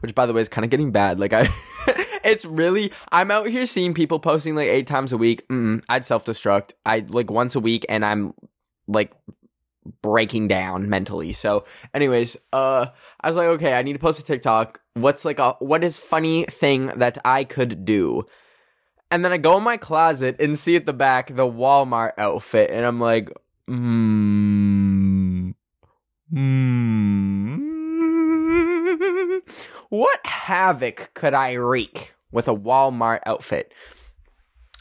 Which, 0.00 0.14
by 0.14 0.26
the 0.26 0.32
way, 0.32 0.40
is 0.40 0.48
kind 0.48 0.64
of 0.64 0.70
getting 0.70 0.92
bad. 0.92 1.18
Like, 1.18 1.32
I, 1.32 1.48
it's 2.24 2.44
really, 2.44 2.92
I'm 3.12 3.30
out 3.30 3.48
here 3.48 3.66
seeing 3.66 3.94
people 3.94 4.18
posting 4.18 4.54
like 4.54 4.68
eight 4.68 4.86
times 4.86 5.12
a 5.12 5.18
week. 5.18 5.46
Mm-mm, 5.48 5.82
I'd 5.88 6.04
self 6.04 6.24
destruct. 6.24 6.72
I 6.84 7.04
like 7.08 7.30
once 7.30 7.54
a 7.54 7.60
week, 7.60 7.84
and 7.88 8.04
I'm 8.04 8.34
like 8.86 9.12
breaking 10.02 10.48
down 10.48 10.88
mentally. 10.88 11.32
So, 11.32 11.64
anyways, 11.92 12.36
uh, 12.52 12.86
I 13.20 13.28
was 13.28 13.36
like, 13.36 13.46
okay, 13.48 13.74
I 13.74 13.82
need 13.82 13.94
to 13.94 13.98
post 13.98 14.20
a 14.20 14.24
TikTok. 14.24 14.80
What's 14.94 15.24
like 15.24 15.38
a 15.38 15.52
what 15.58 15.84
is 15.84 15.98
funny 15.98 16.44
thing 16.44 16.86
that 16.86 17.18
I 17.24 17.44
could 17.44 17.84
do? 17.84 18.24
And 19.10 19.24
then 19.24 19.32
I 19.32 19.36
go 19.36 19.56
in 19.58 19.62
my 19.62 19.76
closet 19.76 20.40
and 20.40 20.58
see 20.58 20.76
at 20.76 20.86
the 20.86 20.92
back 20.92 21.28
the 21.28 21.46
Walmart 21.46 22.12
outfit, 22.18 22.70
and 22.70 22.84
I'm 22.84 23.00
like, 23.00 23.30
hmm, 23.68 25.50
hmm, 26.30 27.63
what 29.88 30.24
havoc 30.26 31.10
could 31.14 31.34
I 31.34 31.52
wreak 31.52 32.14
with 32.32 32.48
a 32.48 32.54
Walmart 32.54 33.20
outfit? 33.26 33.72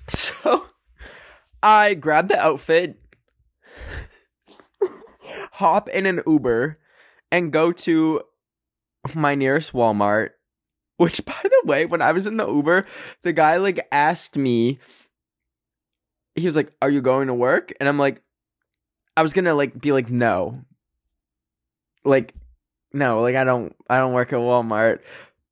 So 0.10 0.68
I 1.64 1.94
grab 1.94 2.28
the 2.28 2.38
outfit, 2.38 3.00
hop 5.54 5.88
in 5.88 6.06
an 6.06 6.22
Uber, 6.28 6.78
and 7.32 7.54
go 7.54 7.72
to 7.72 8.22
my 9.16 9.34
nearest 9.34 9.72
Walmart. 9.72 10.32
Which, 10.98 11.24
by 11.26 11.40
the 11.42 11.62
way, 11.64 11.86
when 11.86 12.02
I 12.02 12.12
was 12.12 12.28
in 12.28 12.36
the 12.36 12.48
Uber, 12.48 12.84
the 13.22 13.32
guy 13.32 13.58
like 13.58 13.88
asked 13.94 14.36
me, 14.36 14.80
he 16.36 16.46
was 16.46 16.56
like, 16.56 16.74
Are 16.82 16.90
you 16.90 17.02
going 17.02 17.28
to 17.28 17.34
work? 17.34 17.72
And 17.80 17.88
I'm 17.88 17.98
like, 17.98 18.22
I 19.16 19.24
was 19.24 19.34
gonna 19.34 19.54
like 19.54 19.80
be 19.80 19.92
like, 19.92 20.10
No. 20.10 20.64
Like, 22.04 22.34
no, 22.94 23.22
like 23.22 23.36
I 23.36 23.44
don't 23.44 23.76
I 23.90 23.98
don't 23.98 24.14
work 24.14 24.34
at 24.34 24.40
Walmart. 24.40 25.00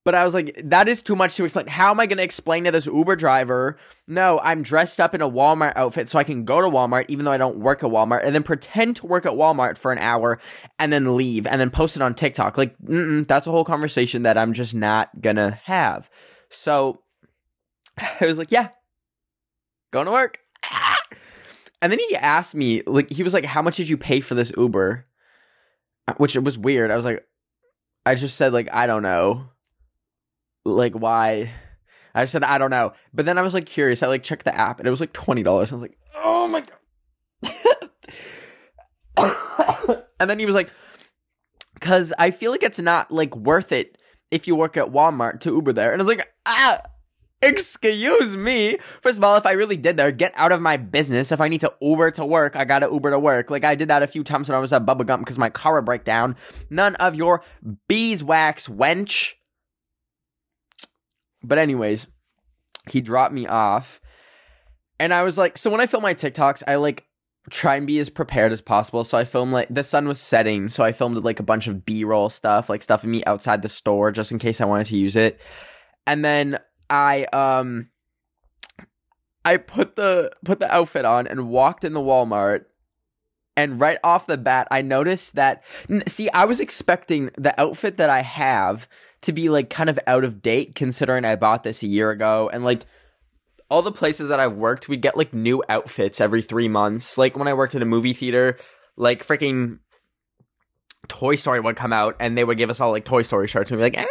But 0.03 0.15
I 0.15 0.23
was 0.23 0.33
like, 0.33 0.59
that 0.63 0.87
is 0.87 1.03
too 1.03 1.15
much 1.15 1.35
to 1.35 1.43
explain. 1.43 1.67
How 1.67 1.91
am 1.91 1.99
I 1.99 2.07
going 2.07 2.17
to 2.17 2.23
explain 2.23 2.63
to 2.63 2.71
this 2.71 2.87
Uber 2.87 3.15
driver? 3.15 3.77
No, 4.07 4.39
I'm 4.39 4.63
dressed 4.63 4.99
up 4.99 5.13
in 5.13 5.21
a 5.21 5.29
Walmart 5.29 5.73
outfit 5.75 6.09
so 6.09 6.17
I 6.17 6.23
can 6.23 6.43
go 6.43 6.59
to 6.59 6.67
Walmart 6.67 7.05
even 7.07 7.23
though 7.23 7.31
I 7.31 7.37
don't 7.37 7.59
work 7.59 7.83
at 7.83 7.91
Walmart 7.91 8.23
and 8.23 8.33
then 8.33 8.41
pretend 8.41 8.95
to 8.95 9.05
work 9.05 9.27
at 9.27 9.33
Walmart 9.33 9.77
for 9.77 9.91
an 9.91 9.99
hour 9.99 10.39
and 10.79 10.91
then 10.91 11.15
leave 11.15 11.45
and 11.45 11.61
then 11.61 11.69
post 11.69 11.95
it 11.95 12.01
on 12.01 12.15
TikTok. 12.15 12.57
Like, 12.57 12.75
that's 12.79 13.45
a 13.45 13.51
whole 13.51 13.63
conversation 13.63 14.23
that 14.23 14.39
I'm 14.39 14.53
just 14.53 14.73
not 14.73 15.09
going 15.21 15.35
to 15.35 15.51
have. 15.65 16.09
So 16.49 17.03
I 17.99 18.25
was 18.25 18.39
like, 18.39 18.51
yeah, 18.51 18.69
going 19.91 20.07
to 20.07 20.11
work. 20.11 20.39
And 21.83 21.91
then 21.91 21.99
he 21.99 22.15
asked 22.15 22.55
me, 22.55 22.81
like, 22.87 23.11
he 23.11 23.23
was 23.23 23.35
like, 23.35 23.45
how 23.45 23.61
much 23.61 23.77
did 23.77 23.89
you 23.89 23.97
pay 23.97 24.19
for 24.19 24.33
this 24.35 24.51
Uber? 24.57 25.05
Uh, 26.07 26.13
which 26.17 26.35
it 26.35 26.43
was 26.43 26.57
weird. 26.57 26.91
I 26.91 26.95
was 26.95 27.05
like, 27.05 27.23
I 28.05 28.15
just 28.15 28.35
said, 28.35 28.53
like, 28.53 28.73
I 28.73 28.87
don't 28.87 29.03
know 29.03 29.51
like 30.65 30.93
why 30.93 31.51
I 32.13 32.25
said 32.25 32.43
I 32.43 32.57
don't 32.57 32.71
know. 32.71 32.93
But 33.13 33.25
then 33.25 33.37
I 33.37 33.41
was 33.41 33.53
like 33.53 33.65
curious. 33.65 34.03
I 34.03 34.07
like 34.07 34.23
checked 34.23 34.45
the 34.45 34.55
app 34.55 34.79
and 34.79 34.87
it 34.87 34.91
was 34.91 35.01
like 35.01 35.13
twenty 35.13 35.43
dollars. 35.43 35.71
I 35.71 35.75
was 35.75 35.81
like, 35.81 35.97
oh 36.15 36.47
my 36.47 36.61
god. 36.61 36.77
and 40.19 40.29
then 40.29 40.39
he 40.39 40.45
was 40.45 40.55
like, 40.55 40.69
cause 41.79 42.13
I 42.17 42.31
feel 42.31 42.51
like 42.51 42.63
it's 42.63 42.79
not 42.79 43.11
like 43.11 43.35
worth 43.35 43.71
it 43.71 43.97
if 44.29 44.47
you 44.47 44.55
work 44.55 44.77
at 44.77 44.91
Walmart 44.91 45.41
to 45.41 45.53
Uber 45.53 45.73
there. 45.73 45.91
And 45.91 46.01
I 46.01 46.03
was 46.03 46.15
like, 46.15 46.33
ah 46.45 46.79
excuse 47.41 48.35
me. 48.37 48.77
First 49.01 49.17
of 49.17 49.23
all, 49.23 49.35
if 49.35 49.45
I 49.45 49.51
really 49.51 49.77
did 49.77 49.97
there, 49.97 50.11
get 50.11 50.33
out 50.35 50.51
of 50.51 50.61
my 50.61 50.77
business. 50.77 51.31
If 51.31 51.41
I 51.41 51.47
need 51.47 51.61
to 51.61 51.73
Uber 51.81 52.11
to 52.11 52.25
work, 52.25 52.55
I 52.55 52.65
gotta 52.65 52.89
Uber 52.91 53.11
to 53.11 53.19
work. 53.19 53.49
Like 53.49 53.63
I 53.63 53.75
did 53.75 53.89
that 53.89 54.03
a 54.03 54.07
few 54.07 54.23
times 54.23 54.49
when 54.49 54.57
I 54.57 54.61
was 54.61 54.73
at 54.73 54.85
Bubba 54.85 55.05
Gump 55.05 55.23
because 55.23 55.39
my 55.39 55.49
car 55.49 55.75
would 55.75 55.85
break 55.85 56.03
down. 56.03 56.35
None 56.69 56.95
of 56.95 57.15
your 57.15 57.43
beeswax 57.87 58.67
wench. 58.67 59.33
But 61.43 61.57
anyways, 61.57 62.07
he 62.89 63.01
dropped 63.01 63.33
me 63.33 63.47
off. 63.47 63.99
And 64.99 65.13
I 65.13 65.23
was 65.23 65.37
like, 65.37 65.57
so 65.57 65.71
when 65.71 65.81
I 65.81 65.87
film 65.87 66.03
my 66.03 66.13
TikToks, 66.13 66.61
I 66.67 66.75
like 66.75 67.05
try 67.49 67.75
and 67.75 67.87
be 67.87 67.97
as 67.97 68.11
prepared 68.11 68.51
as 68.51 68.61
possible. 68.61 69.03
So 69.03 69.17
I 69.17 69.23
filmed 69.23 69.51
like 69.51 69.67
the 69.69 69.81
sun 69.81 70.07
was 70.07 70.19
setting, 70.19 70.69
so 70.69 70.83
I 70.83 70.91
filmed 70.91 71.17
like 71.17 71.39
a 71.39 71.43
bunch 71.43 71.67
of 71.67 71.83
B-roll 71.83 72.29
stuff, 72.29 72.69
like 72.69 72.83
stuff 72.83 73.03
of 73.03 73.09
me 73.09 73.23
outside 73.25 73.63
the 73.63 73.69
store 73.69 74.11
just 74.11 74.31
in 74.31 74.37
case 74.37 74.61
I 74.61 74.65
wanted 74.65 74.85
to 74.87 74.97
use 74.97 75.15
it. 75.15 75.39
And 76.05 76.23
then 76.23 76.59
I 76.91 77.23
um 77.33 77.89
I 79.43 79.57
put 79.57 79.95
the 79.95 80.31
put 80.45 80.59
the 80.59 80.71
outfit 80.71 81.05
on 81.05 81.25
and 81.25 81.49
walked 81.49 81.83
in 81.83 81.93
the 81.93 81.99
Walmart 81.99 82.65
and 83.57 83.79
right 83.79 83.97
off 84.03 84.27
the 84.27 84.37
bat 84.37 84.67
I 84.69 84.81
noticed 84.81 85.35
that 85.35 85.63
see 86.07 86.29
I 86.29 86.45
was 86.45 86.59
expecting 86.59 87.31
the 87.37 87.59
outfit 87.59 87.97
that 87.97 88.09
I 88.09 88.21
have 88.21 88.87
to 89.21 89.33
be 89.33 89.49
like 89.49 89.69
kind 89.69 89.89
of 89.89 89.99
out 90.05 90.23
of 90.23 90.41
date 90.41 90.75
considering 90.75 91.25
I 91.25 91.35
bought 91.35 91.63
this 91.63 91.81
a 91.81 91.87
year 91.87 92.11
ago 92.11 92.49
and 92.51 92.63
like 92.63 92.85
all 93.71 93.81
the 93.81 93.91
places 93.91 94.27
that 94.27 94.39
I've 94.41 94.57
worked, 94.57 94.89
we'd 94.89 95.01
get 95.01 95.15
like 95.15 95.33
new 95.33 95.63
outfits 95.69 96.19
every 96.19 96.41
three 96.41 96.67
months. 96.67 97.17
Like 97.17 97.37
when 97.37 97.47
I 97.47 97.53
worked 97.53 97.73
at 97.73 97.81
a 97.81 97.85
movie 97.85 98.11
theater, 98.11 98.57
like 98.97 99.25
freaking 99.25 99.79
Toy 101.07 101.35
Story 101.35 101.61
would 101.61 101.77
come 101.77 101.93
out 101.93 102.17
and 102.19 102.37
they 102.37 102.43
would 102.43 102.57
give 102.57 102.69
us 102.69 102.81
all 102.81 102.91
like 102.91 103.05
Toy 103.05 103.21
Story 103.21 103.47
shirts 103.47 103.71
and 103.71 103.77
be 103.77 103.83
like, 103.83 103.97
eh, 103.97 104.05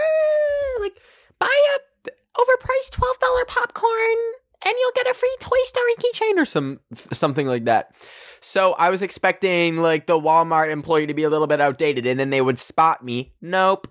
overpriced 2.40 2.92
twelve 2.92 3.18
dollar 3.18 3.44
popcorn 3.46 4.16
and 4.64 4.74
you'll 4.78 4.92
get 4.94 5.06
a 5.06 5.14
free 5.14 5.36
Toy 5.40 5.56
Story 5.66 5.94
keychain 5.98 6.38
or 6.38 6.44
some 6.44 6.80
something 7.12 7.46
like 7.46 7.64
that. 7.66 7.94
So 8.40 8.72
I 8.72 8.90
was 8.90 9.02
expecting 9.02 9.76
like 9.76 10.06
the 10.06 10.18
Walmart 10.18 10.70
employee 10.70 11.06
to 11.06 11.14
be 11.14 11.24
a 11.24 11.30
little 11.30 11.46
bit 11.46 11.60
outdated 11.60 12.06
and 12.06 12.18
then 12.18 12.30
they 12.30 12.40
would 12.40 12.58
spot 12.58 13.04
me. 13.04 13.32
Nope 13.40 13.86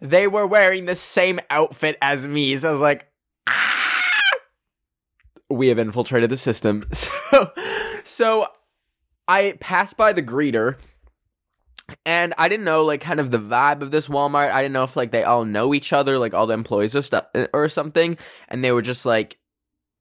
they 0.00 0.26
were 0.26 0.46
wearing 0.46 0.86
the 0.86 0.96
same 0.96 1.40
outfit 1.50 1.96
as 2.00 2.26
me. 2.26 2.56
So 2.56 2.68
I 2.68 2.72
was 2.72 2.80
like, 2.80 3.08
ah! 3.46 4.02
we 5.48 5.68
have 5.68 5.78
infiltrated 5.78 6.30
the 6.30 6.36
system. 6.36 6.88
So, 7.32 7.52
so 8.04 8.46
I 9.28 9.56
passed 9.60 9.96
by 9.96 10.12
the 10.12 10.22
greeter 10.22 10.76
and 12.04 12.34
I 12.38 12.48
didn't 12.48 12.64
know 12.64 12.84
like 12.84 13.00
kind 13.00 13.20
of 13.20 13.30
the 13.30 13.38
vibe 13.38 13.82
of 13.82 13.90
this 13.90 14.08
Walmart. 14.08 14.50
I 14.52 14.62
didn't 14.62 14.74
know 14.74 14.84
if 14.84 14.96
like 14.96 15.12
they 15.12 15.24
all 15.24 15.44
know 15.44 15.74
each 15.74 15.92
other, 15.92 16.18
like 16.18 16.34
all 16.34 16.46
the 16.46 16.54
employees 16.54 16.96
or 16.96 17.02
stuff 17.02 17.26
eh, 17.34 17.46
or 17.52 17.68
something. 17.68 18.18
And 18.48 18.64
they 18.64 18.72
were 18.72 18.82
just 18.82 19.06
like, 19.06 19.38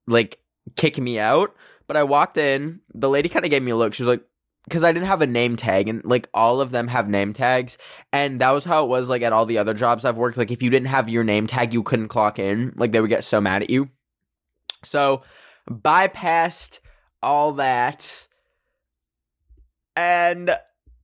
like 0.07 0.39
kicking 0.75 1.03
me 1.03 1.19
out. 1.19 1.55
But 1.87 1.97
I 1.97 2.03
walked 2.03 2.37
in, 2.37 2.81
the 2.93 3.09
lady 3.09 3.29
kind 3.29 3.45
of 3.45 3.51
gave 3.51 3.63
me 3.63 3.71
a 3.71 3.75
look. 3.75 3.93
She 3.93 4.03
was 4.03 4.09
like, 4.09 4.23
because 4.65 4.83
I 4.83 4.91
didn't 4.91 5.07
have 5.07 5.23
a 5.23 5.27
name 5.27 5.55
tag, 5.55 5.89
and 5.89 6.05
like 6.05 6.29
all 6.31 6.61
of 6.61 6.69
them 6.69 6.87
have 6.87 7.09
name 7.09 7.33
tags, 7.33 7.79
and 8.13 8.39
that 8.41 8.51
was 8.51 8.63
how 8.63 8.85
it 8.85 8.87
was 8.87 9.09
like 9.09 9.23
at 9.23 9.33
all 9.33 9.47
the 9.47 9.57
other 9.57 9.73
jobs 9.73 10.05
I've 10.05 10.17
worked. 10.17 10.37
Like 10.37 10.51
if 10.51 10.61
you 10.61 10.69
didn't 10.69 10.89
have 10.89 11.09
your 11.09 11.23
name 11.23 11.47
tag, 11.47 11.73
you 11.73 11.81
couldn't 11.81 12.09
clock 12.09 12.37
in. 12.37 12.73
Like 12.75 12.91
they 12.91 13.01
would 13.01 13.09
get 13.09 13.23
so 13.23 13.41
mad 13.41 13.63
at 13.63 13.71
you. 13.71 13.89
So 14.83 15.23
bypassed 15.69 16.79
all 17.23 17.53
that, 17.53 18.27
and 19.95 20.51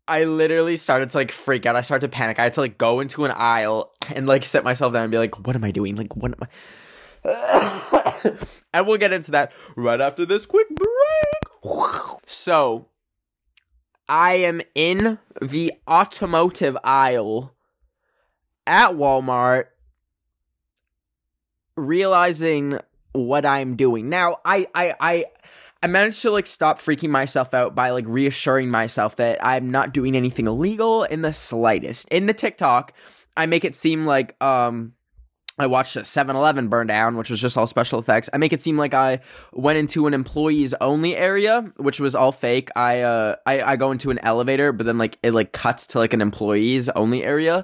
I 0.08 0.26
literally 0.26 0.78
started 0.78 1.10
to 1.12 1.18
like 1.18 1.32
freak 1.32 1.66
out. 1.66 1.76
I 1.76 1.82
started 1.82 2.12
to 2.12 2.16
panic. 2.16 2.40
I 2.40 2.44
had 2.44 2.54
to 2.54 2.62
like 2.62 2.78
go 2.78 3.00
into 3.00 3.26
an 3.26 3.32
aisle 3.32 3.94
and 4.16 4.28
like 4.28 4.46
sit 4.46 4.64
myself 4.64 4.94
down 4.94 5.04
and 5.04 5.12
be 5.12 5.18
like, 5.18 5.46
"What 5.46 5.56
am 5.56 5.64
I 5.64 5.72
doing? 5.72 5.96
Like 5.96 6.16
what 6.16 6.32
am 6.32 6.48
I?" 7.24 8.32
and 8.74 8.86
we'll 8.86 8.98
get 8.98 9.14
into 9.14 9.32
that 9.32 9.52
right 9.76 10.00
after 10.00 10.26
this 10.26 10.46
quick 10.46 10.68
break. 10.70 12.14
So 12.28 12.88
I 14.08 14.34
am 14.34 14.62
in 14.76 15.18
the 15.42 15.74
automotive 15.90 16.78
aisle 16.84 17.56
at 18.68 18.92
Walmart 18.92 19.66
realizing 21.76 22.80
what 23.14 23.46
I'm 23.46 23.76
doing. 23.76 24.10
Now, 24.10 24.38
I 24.46 24.68
I 24.76 24.94
I 25.00 25.26
I 25.86 25.88
managed 25.88 26.24
to 26.24 26.32
like 26.32 26.48
stop 26.48 26.80
freaking 26.80 27.12
myself 27.12 27.54
out 27.54 27.76
by 27.76 27.92
like 27.92 28.06
reassuring 28.08 28.72
myself 28.72 29.18
that 29.18 29.38
I'm 29.46 29.70
not 29.70 29.94
doing 29.94 30.18
anything 30.18 30.48
illegal 30.48 31.04
in 31.04 31.22
the 31.22 31.32
slightest. 31.32 32.08
In 32.10 32.26
the 32.26 32.34
TikTok, 32.34 32.92
I 33.38 33.46
make 33.46 33.64
it 33.64 33.76
seem 33.76 34.04
like 34.04 34.36
um 34.44 34.94
I 35.60 35.68
watched 35.68 35.96
a 35.96 36.00
7-Eleven 36.00 36.70
burn 36.70 36.88
down, 36.88 37.18
which 37.18 37.30
was 37.30 37.40
just 37.40 37.56
all 37.56 37.68
special 37.68 38.00
effects. 38.00 38.32
I 38.34 38.40
make 38.40 38.52
it 38.52 38.64
seem 38.64 38.80
like 38.80 38.96
I 38.96 39.20
went 39.54 39.78
into 39.78 40.08
an 40.08 40.16
employees 40.16 40.74
only 40.82 41.16
area, 41.16 41.62
which 41.78 42.00
was 42.00 42.16
all 42.16 42.32
fake. 42.32 42.72
I 42.76 43.02
uh 43.02 43.36
I, 43.46 43.62
I 43.62 43.76
go 43.76 43.92
into 43.92 44.10
an 44.10 44.18
elevator, 44.24 44.72
but 44.72 44.88
then 44.88 44.98
like 44.98 45.20
it 45.22 45.34
like 45.34 45.52
cuts 45.52 45.86
to 45.90 46.00
like 46.00 46.14
an 46.14 46.22
employees 46.22 46.90
only 46.90 47.24
area. 47.24 47.64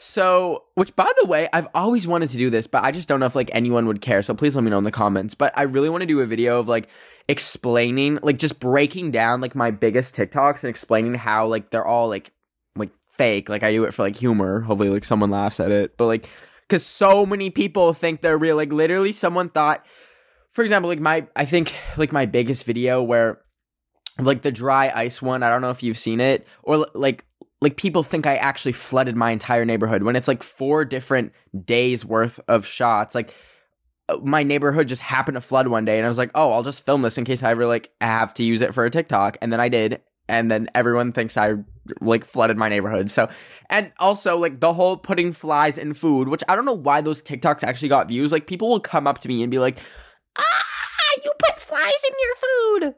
So, 0.00 0.64
which 0.74 0.94
by 0.94 1.10
the 1.20 1.26
way, 1.26 1.48
I've 1.52 1.66
always 1.74 2.06
wanted 2.06 2.30
to 2.30 2.36
do 2.36 2.50
this, 2.50 2.68
but 2.68 2.84
I 2.84 2.92
just 2.92 3.08
don't 3.08 3.18
know 3.18 3.26
if 3.26 3.34
like 3.34 3.50
anyone 3.52 3.86
would 3.88 4.00
care. 4.00 4.22
So 4.22 4.32
please 4.32 4.54
let 4.54 4.62
me 4.62 4.70
know 4.70 4.78
in 4.78 4.84
the 4.84 4.92
comments. 4.92 5.34
But 5.34 5.52
I 5.56 5.62
really 5.62 5.88
want 5.88 6.02
to 6.02 6.06
do 6.06 6.20
a 6.20 6.26
video 6.26 6.60
of 6.60 6.68
like 6.68 6.88
explaining, 7.28 8.20
like 8.22 8.38
just 8.38 8.60
breaking 8.60 9.10
down 9.10 9.40
like 9.40 9.56
my 9.56 9.72
biggest 9.72 10.14
TikToks 10.14 10.62
and 10.62 10.70
explaining 10.70 11.14
how 11.14 11.48
like 11.48 11.70
they're 11.70 11.86
all 11.86 12.08
like 12.08 12.30
like 12.76 12.90
fake. 13.10 13.48
Like 13.48 13.64
I 13.64 13.72
do 13.72 13.84
it 13.84 13.92
for 13.92 14.04
like 14.04 14.14
humor. 14.14 14.60
Hopefully 14.60 14.88
like 14.88 15.04
someone 15.04 15.32
laughs 15.32 15.58
at 15.58 15.72
it. 15.72 15.96
But 15.96 16.06
like 16.06 16.28
cuz 16.68 16.86
so 16.86 17.26
many 17.26 17.50
people 17.50 17.92
think 17.92 18.20
they're 18.20 18.38
real. 18.38 18.54
Like 18.54 18.72
literally 18.72 19.10
someone 19.10 19.48
thought 19.48 19.84
for 20.52 20.62
example, 20.62 20.88
like 20.88 21.00
my 21.00 21.26
I 21.34 21.44
think 21.44 21.74
like 21.96 22.12
my 22.12 22.24
biggest 22.24 22.64
video 22.64 23.02
where 23.02 23.40
like 24.20 24.42
the 24.42 24.52
dry 24.52 24.92
ice 24.94 25.20
one, 25.20 25.42
I 25.42 25.48
don't 25.48 25.60
know 25.60 25.70
if 25.70 25.82
you've 25.82 25.98
seen 25.98 26.20
it 26.20 26.46
or 26.62 26.86
like 26.94 27.24
like 27.60 27.76
people 27.76 28.02
think 28.02 28.26
I 28.26 28.36
actually 28.36 28.72
flooded 28.72 29.16
my 29.16 29.30
entire 29.30 29.64
neighborhood 29.64 30.02
when 30.02 30.16
it's 30.16 30.28
like 30.28 30.42
four 30.42 30.84
different 30.84 31.32
days 31.64 32.04
worth 32.04 32.38
of 32.48 32.64
shots. 32.64 33.14
Like 33.14 33.34
uh, 34.08 34.18
my 34.22 34.42
neighborhood 34.42 34.88
just 34.88 35.02
happened 35.02 35.34
to 35.34 35.40
flood 35.40 35.68
one 35.68 35.84
day 35.84 35.98
and 35.98 36.06
I 36.06 36.08
was 36.08 36.18
like, 36.18 36.30
"Oh, 36.34 36.52
I'll 36.52 36.62
just 36.62 36.86
film 36.86 37.02
this 37.02 37.18
in 37.18 37.24
case 37.24 37.42
I 37.42 37.50
ever 37.50 37.66
like 37.66 37.90
have 38.00 38.32
to 38.34 38.44
use 38.44 38.60
it 38.60 38.74
for 38.74 38.84
a 38.84 38.90
TikTok." 38.90 39.38
And 39.42 39.52
then 39.52 39.60
I 39.60 39.68
did, 39.68 40.00
and 40.28 40.50
then 40.50 40.68
everyone 40.74 41.12
thinks 41.12 41.36
I 41.36 41.54
like 42.00 42.24
flooded 42.24 42.56
my 42.56 42.68
neighborhood. 42.68 43.10
So, 43.10 43.28
and 43.70 43.92
also 43.98 44.38
like 44.38 44.60
the 44.60 44.72
whole 44.72 44.96
putting 44.96 45.32
flies 45.32 45.78
in 45.78 45.94
food, 45.94 46.28
which 46.28 46.44
I 46.48 46.54
don't 46.54 46.64
know 46.64 46.72
why 46.72 47.00
those 47.00 47.20
TikToks 47.22 47.64
actually 47.64 47.88
got 47.88 48.08
views. 48.08 48.30
Like 48.30 48.46
people 48.46 48.68
will 48.68 48.80
come 48.80 49.06
up 49.06 49.18
to 49.18 49.28
me 49.28 49.42
and 49.42 49.50
be 49.50 49.58
like, 49.58 49.80
"Ah, 50.38 50.44
you 51.24 51.32
put 51.40 51.58
flies 51.60 52.02
in 52.08 52.14
your 52.20 52.34
food." 52.36 52.94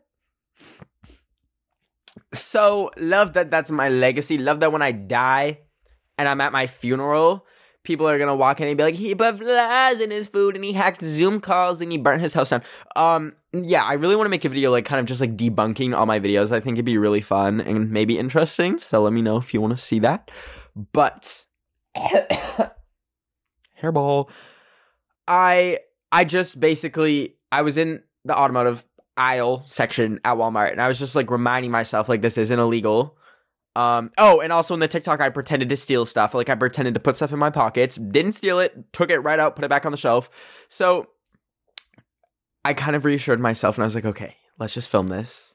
So 2.33 2.91
love 2.97 3.33
that 3.35 3.51
that's 3.51 3.71
my 3.71 3.89
legacy. 3.89 4.39
Love 4.39 4.61
that 4.61 4.73
when 4.73 4.83
I 4.83 4.93
die 4.93 5.61
and 6.17 6.29
I'm 6.29 6.41
at 6.41 6.53
my 6.53 6.67
funeral, 6.67 7.47
people 7.83 8.09
are 8.09 8.19
gonna 8.19 8.37
walk 8.37 8.61
in 8.61 8.69
and 8.69 8.77
be 8.77 8.85
like, 8.85 8.95
he 8.95 9.15
put 9.15 9.39
flies 9.39 10.01
in 10.01 10.11
his 10.11 10.29
food 10.29 10.55
and 10.55 10.65
he 10.65 10.73
hacked 10.73 11.03
Zoom 11.03 11.41
calls 11.41 11.81
and 11.81 11.91
he 11.91 11.99
burnt 11.99 12.21
his 12.21 12.35
house 12.35 12.51
down. 12.51 12.63
Um, 12.95 13.35
yeah, 13.53 13.83
I 13.85 13.95
really 13.95 14.17
want 14.17 14.27
to 14.27 14.31
make 14.31 14.45
a 14.45 14.49
video 14.49 14.71
like 14.71 14.85
kind 14.85 15.01
of 15.01 15.07
just 15.07 15.21
like 15.21 15.37
debunking 15.37 15.97
all 15.97 16.07
my 16.07 16.21
videos. 16.21 16.53
I 16.53 16.61
think 16.61 16.77
it'd 16.77 16.85
be 16.85 16.99
really 16.99 17.21
fun 17.21 17.61
and 17.61 17.91
maybe 17.91 18.19
interesting. 18.19 18.79
So 18.79 19.03
let 19.03 19.13
me 19.13 19.23
know 19.23 19.39
if 19.39 19.53
you 19.53 19.61
want 19.61 19.77
to 19.77 19.83
see 19.83 19.99
that. 20.01 20.31
But 20.93 21.45
hairball, 23.83 24.31
I 25.27 25.79
I 26.13 26.25
just 26.25 26.61
basically 26.61 27.37
I 27.51 27.63
was 27.63 27.77
in 27.77 28.03
the 28.25 28.39
automotive 28.39 28.85
aisle 29.21 29.63
section 29.67 30.19
at 30.25 30.37
Walmart, 30.37 30.73
and 30.73 30.81
I 30.81 30.89
was 30.89 30.99
just 30.99 31.15
like 31.15 31.31
reminding 31.31 31.71
myself 31.71 32.09
like 32.09 32.23
this 32.23 32.39
isn't 32.39 32.59
illegal. 32.59 33.17
Um. 33.77 34.11
Oh, 34.19 34.41
and 34.41 34.53
also 34.53 34.75
in 34.75 34.81
the 34.81 34.89
TikTok, 34.89 35.21
I 35.21 35.29
pretended 35.29 35.69
to 35.69 35.77
steal 35.77 36.07
stuff. 36.07 36.35
Like 36.35 36.49
I 36.49 36.55
pretended 36.55 36.95
to 36.95 37.01
put 37.01 37.17
stuff 37.17 37.33
in 37.33 37.39
my 37.39 37.51
pockets, 37.51 37.97
didn't 37.97 38.33
steal 38.33 38.59
it, 38.59 38.93
took 38.93 39.11
it 39.11 39.19
right 39.21 39.39
out, 39.39 39.55
put 39.55 39.65
it 39.65 39.69
back 39.69 39.87
on 39.87 39.93
the 39.93 39.99
shelf. 39.99 40.31
So 40.69 41.07
I 42.65 42.75
kind 42.75 42.97
of 42.97 43.05
reassured 43.05 43.41
myself, 43.41 43.77
and 43.77 43.85
I 43.85 43.87
was 43.87 43.95
like, 43.95 44.07
okay, 44.07 44.37
let's 44.59 44.75
just 44.75 44.91
film 44.91 45.07
this. 45.07 45.55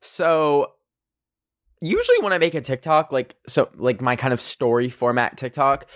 So 0.00 0.72
usually 1.80 2.18
when 2.20 2.32
I 2.32 2.38
make 2.38 2.54
a 2.54 2.60
TikTok, 2.60 3.12
like 3.12 3.36
so, 3.46 3.68
like 3.76 4.00
my 4.00 4.16
kind 4.16 4.34
of 4.34 4.40
story 4.40 4.88
format 4.88 5.36
TikTok, 5.36 5.86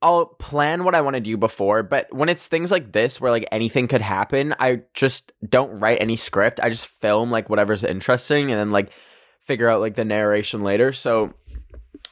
I'll 0.00 0.26
plan 0.26 0.84
what 0.84 0.94
I 0.94 1.00
want 1.00 1.14
to 1.14 1.20
do 1.20 1.36
before, 1.36 1.82
but 1.82 2.12
when 2.14 2.28
it's 2.28 2.46
things 2.46 2.70
like 2.70 2.92
this 2.92 3.20
where 3.20 3.32
like 3.32 3.48
anything 3.50 3.88
could 3.88 4.00
happen, 4.00 4.54
I 4.60 4.82
just 4.94 5.32
don't 5.48 5.80
write 5.80 6.00
any 6.00 6.14
script. 6.14 6.60
I 6.62 6.70
just 6.70 6.86
film 6.86 7.32
like 7.32 7.50
whatever's 7.50 7.82
interesting 7.82 8.52
and 8.52 8.60
then 8.60 8.70
like 8.70 8.92
figure 9.40 9.68
out 9.68 9.80
like 9.80 9.96
the 9.96 10.04
narration 10.04 10.62
later. 10.62 10.92
So 10.92 11.32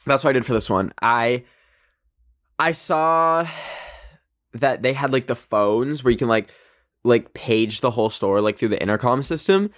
that's 0.04 0.24
what 0.24 0.30
I 0.30 0.32
did 0.32 0.46
for 0.46 0.52
this 0.52 0.68
one. 0.68 0.92
I 1.00 1.44
I 2.58 2.72
saw 2.72 3.46
that 4.54 4.82
they 4.82 4.92
had 4.92 5.12
like 5.12 5.26
the 5.26 5.36
phones 5.36 6.02
where 6.02 6.10
you 6.10 6.16
can 6.16 6.28
like 6.28 6.50
like 7.04 7.34
page 7.34 7.82
the 7.82 7.90
whole 7.90 8.10
store 8.10 8.40
like 8.40 8.58
through 8.58 8.68
the 8.68 8.82
intercom 8.82 9.22
system 9.22 9.70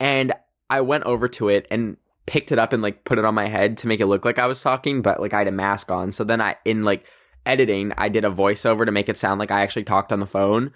and 0.00 0.34
I 0.68 0.82
went 0.82 1.04
over 1.04 1.28
to 1.28 1.48
it 1.48 1.66
and 1.70 1.96
picked 2.26 2.52
it 2.52 2.58
up 2.58 2.74
and 2.74 2.82
like 2.82 3.04
put 3.04 3.18
it 3.18 3.24
on 3.24 3.34
my 3.34 3.46
head 3.46 3.78
to 3.78 3.86
make 3.86 4.00
it 4.00 4.06
look 4.06 4.26
like 4.26 4.38
I 4.38 4.46
was 4.46 4.60
talking, 4.60 5.00
but 5.00 5.18
like 5.18 5.32
I 5.32 5.38
had 5.38 5.48
a 5.48 5.52
mask 5.52 5.90
on. 5.90 6.12
So 6.12 6.24
then 6.24 6.42
I 6.42 6.56
in 6.66 6.84
like 6.84 7.06
editing, 7.46 7.92
I 7.96 8.08
did 8.08 8.24
a 8.24 8.30
voiceover 8.30 8.84
to 8.84 8.92
make 8.92 9.08
it 9.08 9.18
sound 9.18 9.38
like 9.38 9.50
I 9.50 9.62
actually 9.62 9.84
talked 9.84 10.12
on 10.12 10.20
the 10.20 10.26
phone. 10.26 10.72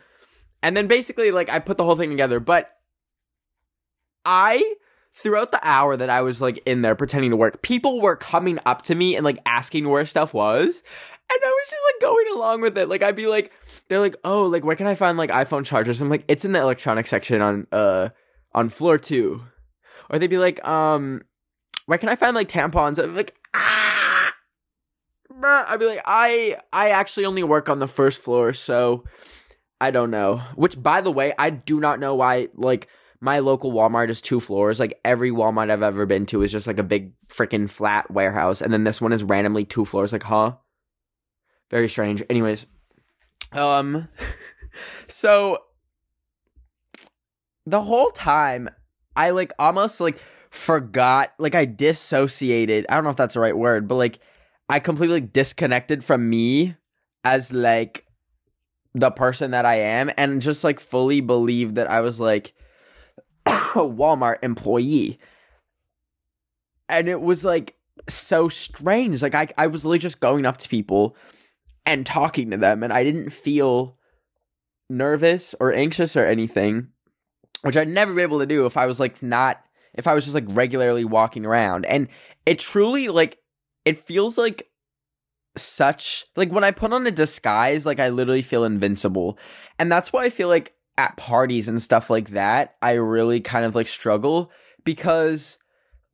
And 0.63 0.77
then 0.77 0.87
basically, 0.87 1.31
like, 1.31 1.49
I 1.51 1.59
put 1.59 1.77
the 1.77 1.85
whole 1.85 1.97
thing 1.97 2.11
together. 2.11 2.41
But 2.41 2.71
I, 4.25 4.75
throughout 5.13 5.51
the 5.51 5.61
hour 5.63 5.97
that 5.97 6.09
I 6.11 6.23
was, 6.23 6.41
like, 6.41 6.63
in 6.65 6.83
there 6.83 6.95
pretending 6.95 7.31
to 7.31 7.37
work, 7.37 7.63
people 7.63 8.01
were 8.01 8.17
coming 8.17 8.59
up 8.65 8.83
to 8.83 8.95
me 8.95 9.17
and, 9.17 9.25
like, 9.25 9.39
asking 9.45 9.89
where 9.89 10.05
stuff 10.05 10.33
was. 10.33 10.83
And 11.31 11.41
I 11.45 11.49
was 11.49 11.71
just, 11.71 11.83
like, 11.93 12.01
going 12.01 12.27
along 12.35 12.61
with 12.61 12.79
it. 12.79 12.89
Like, 12.89 13.03
I'd 13.03 13.17
be 13.17 13.27
like, 13.27 13.53
they're 13.89 14.01
like, 14.01 14.17
oh, 14.25 14.47
like, 14.47 14.65
where 14.65 14.77
can 14.77 14.87
I 14.87 14.95
find, 14.95 15.19
like, 15.19 15.31
iPhone 15.31 15.65
chargers? 15.65 16.01
I'm 16.01 16.11
like, 16.11 16.25
it's 16.29 16.45
in 16.45 16.53
the 16.53 16.61
electronics 16.61 17.11
section 17.11 17.43
on, 17.43 17.67
uh, 17.73 18.11
on 18.55 18.69
floor 18.69 18.99
two. 18.99 19.43
Or 20.11 20.19
they'd 20.19 20.29
be 20.29 20.39
like, 20.39 20.67
um, 20.67 21.23
where 21.87 21.99
can 21.99 22.09
I 22.09 22.17
find, 22.17 22.37
like, 22.37 22.49
tampons? 22.49 23.03
I'm 23.03 23.17
like, 23.17 23.35
ah! 23.55 23.92
I'd 25.49 25.81
be 25.81 25.87
like, 25.87 26.03
I 26.05 26.57
I 26.73 26.91
actually 26.91 27.27
only 27.27 27.43
work 27.43 27.69
on 27.69 27.79
the 27.79 27.89
first 27.89 28.23
floor, 28.23 28.53
so 28.53 29.05
I 29.81 29.91
don't 29.91 30.11
know. 30.11 30.39
Which, 30.55 30.81
by 30.81 31.01
the 31.01 31.13
way, 31.13 31.33
I 31.39 31.51
do 31.51 31.81
not 31.81 32.01
know 32.01 32.15
why. 32.15 32.49
Like 32.55 32.89
my 33.21 33.39
local 33.39 33.73
Walmart 33.73 34.09
is 34.09 34.21
two 34.21 34.41
floors. 34.41 34.81
Like 34.81 34.99
every 35.05 35.31
Walmart 35.31 35.71
I've 35.71 35.83
ever 35.83 36.07
been 36.07 36.27
to 36.27 36.43
is 36.43 36.53
just 36.53 36.67
like 36.67 36.79
a 36.79 36.85
big 36.85 37.13
freaking 37.29 37.69
flat 37.69 38.11
warehouse, 38.11 38.61
and 38.61 38.73
then 38.73 38.85
this 38.85 39.01
one 39.01 39.13
is 39.13 39.23
randomly 39.23 39.65
two 39.65 39.85
floors. 39.85 40.13
Like, 40.13 40.25
huh? 40.25 40.57
Very 41.71 41.89
strange. 41.89 42.23
Anyways, 42.29 42.67
um, 43.53 44.09
so 45.07 45.59
the 47.67 47.83
whole 47.83 48.11
time 48.11 48.69
I 49.17 49.31
like 49.31 49.53
almost 49.59 50.01
like 50.01 50.19
forgot, 50.51 51.33
like 51.39 51.55
I 51.55 51.65
dissociated. 51.65 52.87
I 52.89 52.95
don't 52.95 53.05
know 53.05 53.11
if 53.11 53.17
that's 53.17 53.35
the 53.35 53.41
right 53.41 53.57
word, 53.57 53.89
but 53.89 53.97
like 53.97 54.19
I 54.73 54.81
completely 54.81 55.21
disconnected 55.21 56.03
from 56.03 56.31
me 56.31 56.77
as 57.25 57.53
like 57.53 58.07
the 58.95 59.11
person 59.11 59.51
that 59.51 59.67
I 59.67 59.75
am 59.75 60.11
and 60.17 60.41
just 60.41 60.65
like 60.65 60.81
fully 60.81 61.21
believed 61.21 61.75
that 61.75 61.91
I 61.91 62.01
was 62.01 62.19
like 62.19 62.55
a 63.45 63.51
Walmart 63.75 64.39
employee. 64.43 65.21
And 66.89 67.07
it 67.07 67.21
was 67.21 67.45
like 67.45 67.77
so 68.09 68.49
strange. 68.49 69.21
Like 69.21 69.35
I 69.35 69.49
I 69.59 69.67
was 69.67 69.85
literally 69.85 69.99
just 69.99 70.21
going 70.21 70.47
up 70.47 70.57
to 70.57 70.71
people 70.71 71.19
and 71.85 72.07
talking 72.07 72.51
to 72.51 72.57
them 72.57 72.83
and 72.83 72.95
I 72.95 73.05
didn't 73.05 73.29
feel 73.29 73.99
nervous 74.89 75.55
or 75.61 75.75
anxious 75.75 76.17
or 76.17 76.25
anything, 76.25 76.89
which 77.61 77.77
I'd 77.77 77.89
never 77.89 78.15
be 78.15 78.23
able 78.23 78.39
to 78.39 78.47
do 78.47 78.65
if 78.65 78.79
I 78.79 78.87
was 78.87 78.99
like 78.99 79.23
not 79.23 79.63
if 79.93 80.07
I 80.07 80.15
was 80.15 80.25
just 80.25 80.35
like 80.35 80.47
regularly 80.49 81.05
walking 81.05 81.45
around. 81.45 81.85
And 81.85 82.09
it 82.47 82.59
truly 82.59 83.09
like 83.09 83.37
it 83.85 83.99
feels 83.99 84.39
like 84.39 84.69
such 85.57 86.27
like 86.37 86.51
when 86.51 86.65
I 86.65 86.71
put 86.71 86.93
on 86.93 87.07
a 87.07 87.11
disguise, 87.11 87.85
like 87.85 88.01
I 88.01 88.09
literally 88.09 88.43
feel 88.43 88.65
invincible. 88.65 89.39
And 89.79 89.91
that's 89.91 90.13
why 90.13 90.25
I 90.25 90.31
feel 90.31 90.49
like 90.49 90.75
at 90.99 91.17
parties 91.17 91.69
and 91.69 91.81
stuff 91.81 92.11
like 92.11 92.31
that, 92.31 92.77
I 92.83 92.93
really 92.93 93.41
kind 93.41 93.65
of 93.65 93.75
like 93.75 93.89
struggle 93.89 94.51
because 94.85 95.59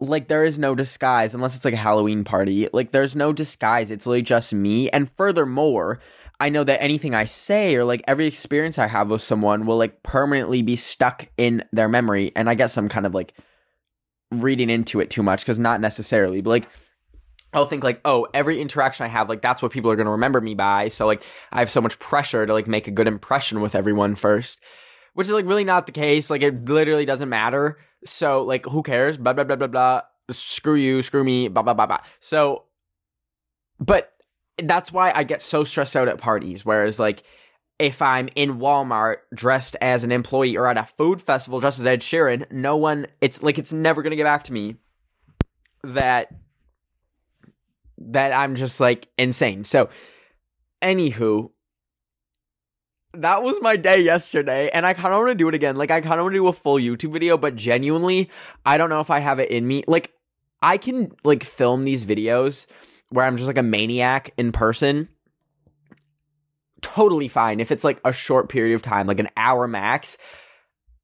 like 0.00 0.28
there 0.28 0.44
is 0.44 0.58
no 0.58 0.74
disguise 0.74 1.34
unless 1.34 1.56
it's 1.56 1.64
like 1.64 1.74
a 1.74 1.78
Halloween 1.78 2.24
party. 2.24 2.68
Like 2.72 2.92
there's 2.92 3.16
no 3.16 3.32
disguise. 3.32 3.90
It's 3.90 4.06
literally 4.06 4.22
just 4.22 4.54
me. 4.54 4.88
And 4.90 5.10
furthermore, 5.10 5.98
I 6.40 6.50
know 6.50 6.62
that 6.64 6.82
anything 6.82 7.14
I 7.14 7.24
say 7.24 7.74
or 7.74 7.84
like 7.84 8.02
every 8.06 8.26
experience 8.26 8.78
I 8.78 8.86
have 8.86 9.10
with 9.10 9.22
someone 9.22 9.66
will 9.66 9.76
like 9.76 10.02
permanently 10.04 10.62
be 10.62 10.76
stuck 10.76 11.28
in 11.36 11.64
their 11.72 11.88
memory. 11.88 12.32
And 12.36 12.48
I 12.48 12.54
guess 12.54 12.76
I'm 12.76 12.88
kind 12.88 13.06
of 13.06 13.14
like 13.14 13.34
reading 14.30 14.70
into 14.70 15.00
it 15.00 15.10
too 15.10 15.22
much 15.22 15.40
because 15.40 15.58
not 15.58 15.80
necessarily, 15.80 16.40
but 16.40 16.50
like 16.50 16.68
I'll 17.52 17.66
think 17.66 17.82
like, 17.82 18.00
oh, 18.04 18.26
every 18.34 18.60
interaction 18.60 19.04
I 19.04 19.08
have, 19.08 19.28
like 19.28 19.40
that's 19.40 19.62
what 19.62 19.72
people 19.72 19.90
are 19.90 19.96
going 19.96 20.06
to 20.06 20.12
remember 20.12 20.40
me 20.40 20.54
by. 20.54 20.88
So 20.88 21.06
like 21.06 21.22
I 21.50 21.60
have 21.60 21.70
so 21.70 21.80
much 21.80 21.98
pressure 21.98 22.44
to 22.44 22.52
like 22.52 22.66
make 22.66 22.88
a 22.88 22.92
good 22.92 23.08
impression 23.08 23.60
with 23.60 23.74
everyone 23.74 24.14
first, 24.14 24.60
which 25.14 25.26
is 25.26 25.32
like 25.32 25.46
really 25.46 25.64
not 25.64 25.86
the 25.86 25.92
case. 25.92 26.30
Like 26.30 26.42
it 26.42 26.68
literally 26.68 27.06
doesn't 27.06 27.28
matter. 27.28 27.78
So 28.04 28.42
like 28.42 28.66
who 28.66 28.82
cares? 28.82 29.16
Blah 29.16 29.32
blah 29.32 29.44
blah 29.44 29.56
blah 29.56 29.66
blah. 29.66 30.02
Screw 30.30 30.74
you, 30.74 31.02
screw 31.02 31.24
me, 31.24 31.48
blah 31.48 31.62
blah 31.62 31.74
blah 31.74 31.86
blah. 31.86 32.00
So, 32.20 32.64
but 33.80 34.12
that's 34.62 34.92
why 34.92 35.12
I 35.14 35.24
get 35.24 35.40
so 35.40 35.64
stressed 35.64 35.96
out 35.96 36.08
at 36.08 36.18
parties. 36.18 36.66
Whereas 36.66 36.98
like 36.98 37.22
if 37.78 38.02
I'm 38.02 38.28
in 38.34 38.58
Walmart 38.58 39.18
dressed 39.32 39.76
as 39.80 40.04
an 40.04 40.12
employee 40.12 40.56
or 40.56 40.66
at 40.66 40.76
a 40.76 40.84
food 40.84 41.22
festival 41.22 41.60
dressed 41.60 41.78
as 41.78 41.86
Ed 41.86 42.00
Sheeran, 42.00 42.50
no 42.50 42.76
one, 42.76 43.06
it's 43.20 43.42
like 43.42 43.58
it's 43.58 43.72
never 43.72 44.02
going 44.02 44.10
to 44.10 44.16
get 44.16 44.24
back 44.24 44.44
to 44.44 44.52
me 44.52 44.76
that 45.84 46.28
that 47.98 48.32
I'm 48.32 48.54
just 48.54 48.80
like 48.80 49.08
insane. 49.18 49.64
So, 49.64 49.88
anywho, 50.82 51.50
that 53.14 53.42
was 53.42 53.60
my 53.60 53.76
day 53.76 54.00
yesterday, 54.00 54.70
and 54.70 54.86
I 54.86 54.94
kind 54.94 55.14
of 55.14 55.20
want 55.20 55.30
to 55.30 55.34
do 55.34 55.48
it 55.48 55.54
again. 55.54 55.76
Like, 55.76 55.90
I 55.90 56.00
kind 56.00 56.20
of 56.20 56.24
want 56.24 56.34
to 56.34 56.38
do 56.38 56.48
a 56.48 56.52
full 56.52 56.76
YouTube 56.76 57.12
video, 57.12 57.36
but 57.36 57.54
genuinely, 57.54 58.30
I 58.64 58.78
don't 58.78 58.90
know 58.90 59.00
if 59.00 59.10
I 59.10 59.18
have 59.18 59.40
it 59.40 59.50
in 59.50 59.66
me. 59.66 59.84
Like, 59.86 60.12
I 60.62 60.76
can 60.76 61.12
like 61.24 61.44
film 61.44 61.84
these 61.84 62.04
videos 62.04 62.66
where 63.10 63.24
I'm 63.24 63.36
just 63.36 63.46
like 63.46 63.58
a 63.58 63.62
maniac 63.62 64.30
in 64.36 64.52
person, 64.52 65.08
totally 66.82 67.28
fine. 67.28 67.60
If 67.60 67.70
it's 67.70 67.84
like 67.84 68.00
a 68.04 68.12
short 68.12 68.48
period 68.48 68.74
of 68.74 68.82
time, 68.82 69.06
like 69.06 69.20
an 69.20 69.30
hour 69.36 69.66
max, 69.68 70.18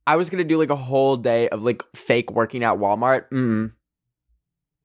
I 0.06 0.16
was 0.16 0.30
gonna 0.30 0.44
do 0.44 0.58
like 0.58 0.70
a 0.70 0.76
whole 0.76 1.16
day 1.16 1.48
of 1.48 1.62
like 1.62 1.82
fake 1.94 2.30
working 2.30 2.64
at 2.64 2.78
Walmart. 2.78 3.28
Mm, 3.30 3.72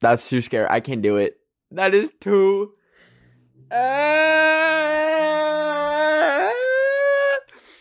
that's 0.02 0.30
too 0.30 0.42
scary. 0.42 0.68
I 0.70 0.80
can't 0.80 1.02
do 1.02 1.18
it. 1.18 1.39
That 1.72 1.94
is 1.94 2.12
too. 2.20 2.74
Uh, 3.72 3.80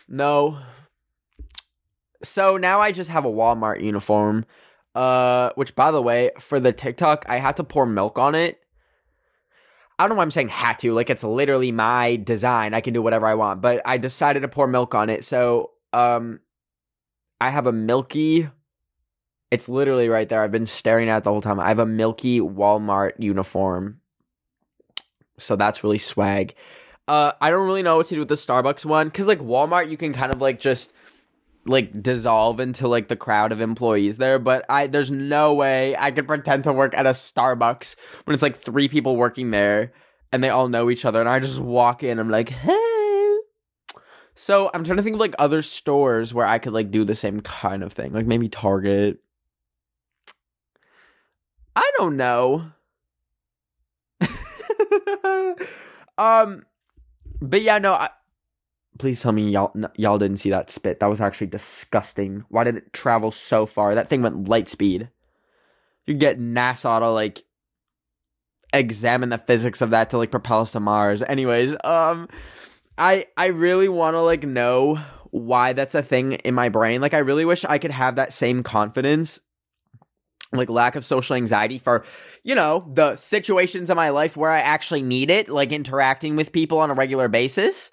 no. 0.07 0.59
So 2.23 2.57
now 2.57 2.81
I 2.81 2.91
just 2.91 3.09
have 3.09 3.25
a 3.25 3.31
Walmart 3.31 3.81
uniform. 3.81 4.45
Uh, 4.95 5.51
which 5.55 5.75
by 5.75 5.91
the 5.91 6.01
way, 6.01 6.31
for 6.39 6.59
the 6.59 6.73
TikTok, 6.73 7.25
I 7.29 7.37
had 7.37 7.55
to 7.57 7.63
pour 7.63 7.85
milk 7.85 8.17
on 8.19 8.35
it. 8.35 8.59
I 9.97 10.03
don't 10.03 10.09
know 10.09 10.15
why 10.15 10.23
I'm 10.23 10.31
saying 10.31 10.49
had 10.49 10.79
to. 10.79 10.93
Like 10.93 11.09
it's 11.09 11.23
literally 11.23 11.71
my 11.71 12.15
design. 12.17 12.73
I 12.73 12.81
can 12.81 12.93
do 12.93 13.01
whatever 13.01 13.27
I 13.27 13.35
want. 13.35 13.61
But 13.61 13.81
I 13.85 13.97
decided 13.97 14.41
to 14.41 14.47
pour 14.47 14.67
milk 14.67 14.95
on 14.95 15.09
it. 15.09 15.25
So 15.25 15.71
um 15.93 16.39
I 17.41 17.49
have 17.49 17.67
a 17.67 17.71
milky 17.71 18.49
it's 19.51 19.67
literally 19.67 20.09
right 20.09 20.27
there. 20.29 20.43
I've 20.43 20.51
been 20.51 20.67
staring 20.67 21.09
at 21.09 21.19
it 21.19 21.23
the 21.23 21.31
whole 21.31 21.41
time. 21.41 21.59
I 21.59 21.69
have 21.69 21.79
a 21.79 21.85
milky 21.85 22.39
Walmart 22.39 23.13
uniform. 23.19 23.99
So 25.37 25.55
that's 25.55 25.83
really 25.83 25.97
swag. 25.97 26.55
Uh 27.07 27.31
I 27.41 27.49
don't 27.49 27.65
really 27.65 27.83
know 27.83 27.97
what 27.97 28.07
to 28.07 28.15
do 28.15 28.19
with 28.19 28.27
the 28.27 28.35
Starbucks 28.35 28.85
one 28.85 29.09
cuz 29.09 29.27
like 29.27 29.39
Walmart 29.39 29.89
you 29.89 29.97
can 29.97 30.13
kind 30.13 30.33
of 30.33 30.41
like 30.41 30.59
just 30.59 30.93
like 31.65 32.01
dissolve 32.01 32.59
into 32.59 32.87
like 32.87 33.07
the 33.07 33.15
crowd 33.15 33.51
of 33.51 33.61
employees 33.61 34.17
there, 34.17 34.39
but 34.39 34.65
I 34.69 34.87
there's 34.87 35.11
no 35.11 35.53
way 35.53 35.95
I 35.97 36.11
could 36.11 36.27
pretend 36.27 36.65
to 36.65 36.73
work 36.73 36.95
at 36.95 37.05
a 37.05 37.11
Starbucks 37.11 37.95
when 38.25 38.33
it's 38.33 38.43
like 38.43 38.57
three 38.57 38.87
people 38.87 39.15
working 39.15 39.51
there 39.51 39.93
and 40.31 40.43
they 40.43 40.49
all 40.49 40.67
know 40.67 40.89
each 40.89 41.05
other 41.05 41.19
and 41.19 41.29
I 41.29 41.39
just 41.39 41.59
walk 41.59 42.03
in 42.03 42.19
I'm 42.19 42.29
like, 42.29 42.49
"Hey." 42.49 42.85
So, 44.35 44.71
I'm 44.73 44.85
trying 44.85 44.95
to 44.95 45.03
think 45.03 45.15
of 45.15 45.19
like 45.19 45.35
other 45.37 45.61
stores 45.61 46.33
where 46.33 46.45
I 46.45 46.59
could 46.59 46.71
like 46.71 46.91
do 46.91 47.03
the 47.03 47.13
same 47.13 47.41
kind 47.41 47.83
of 47.83 47.91
thing. 47.91 48.13
Like 48.13 48.25
maybe 48.25 48.47
Target. 48.47 49.19
I 51.79 51.91
don't 51.97 52.17
know. 52.17 52.71
um 56.17 56.65
but 57.41 57.61
yeah, 57.61 57.77
no, 57.77 57.93
I, 57.93 58.09
please 58.97 59.21
tell 59.21 59.31
me 59.31 59.49
y'all 59.49 59.73
y'all 59.95 60.17
didn't 60.17 60.37
see 60.37 60.49
that 60.49 60.69
spit. 60.69 60.99
That 60.99 61.09
was 61.09 61.21
actually 61.21 61.47
disgusting. 61.47 62.43
Why 62.49 62.65
did 62.65 62.75
it 62.75 62.91
travel 62.91 63.31
so 63.31 63.65
far? 63.65 63.95
That 63.95 64.09
thing 64.09 64.21
went 64.21 64.49
light 64.49 64.67
speed. 64.67 65.09
You 66.05 66.15
get 66.15 66.37
NASA 66.37 66.99
to 66.99 67.09
like 67.09 67.43
examine 68.73 69.29
the 69.29 69.37
physics 69.37 69.81
of 69.81 69.91
that 69.91 70.09
to 70.09 70.17
like 70.17 70.31
propel 70.31 70.59
us 70.59 70.73
to 70.73 70.81
Mars. 70.81 71.23
Anyways, 71.23 71.77
um 71.85 72.27
I 72.97 73.27
I 73.37 73.47
really 73.47 73.87
want 73.87 74.15
to 74.15 74.21
like 74.21 74.43
know 74.43 74.99
why 75.31 75.71
that's 75.71 75.95
a 75.95 76.03
thing 76.03 76.33
in 76.33 76.53
my 76.53 76.67
brain. 76.67 76.99
Like 76.99 77.13
I 77.13 77.19
really 77.19 77.45
wish 77.45 77.63
I 77.63 77.77
could 77.77 77.91
have 77.91 78.17
that 78.17 78.33
same 78.33 78.63
confidence 78.63 79.39
like 80.51 80.69
lack 80.69 80.95
of 80.95 81.05
social 81.05 81.35
anxiety 81.35 81.77
for 81.77 82.03
you 82.43 82.55
know 82.55 82.89
the 82.93 83.15
situations 83.15 83.89
in 83.89 83.95
my 83.95 84.09
life 84.09 84.35
where 84.35 84.51
I 84.51 84.59
actually 84.59 85.01
need 85.01 85.29
it, 85.29 85.49
like 85.49 85.71
interacting 85.71 86.35
with 86.35 86.51
people 86.51 86.79
on 86.79 86.89
a 86.89 86.93
regular 86.93 87.27
basis. 87.27 87.91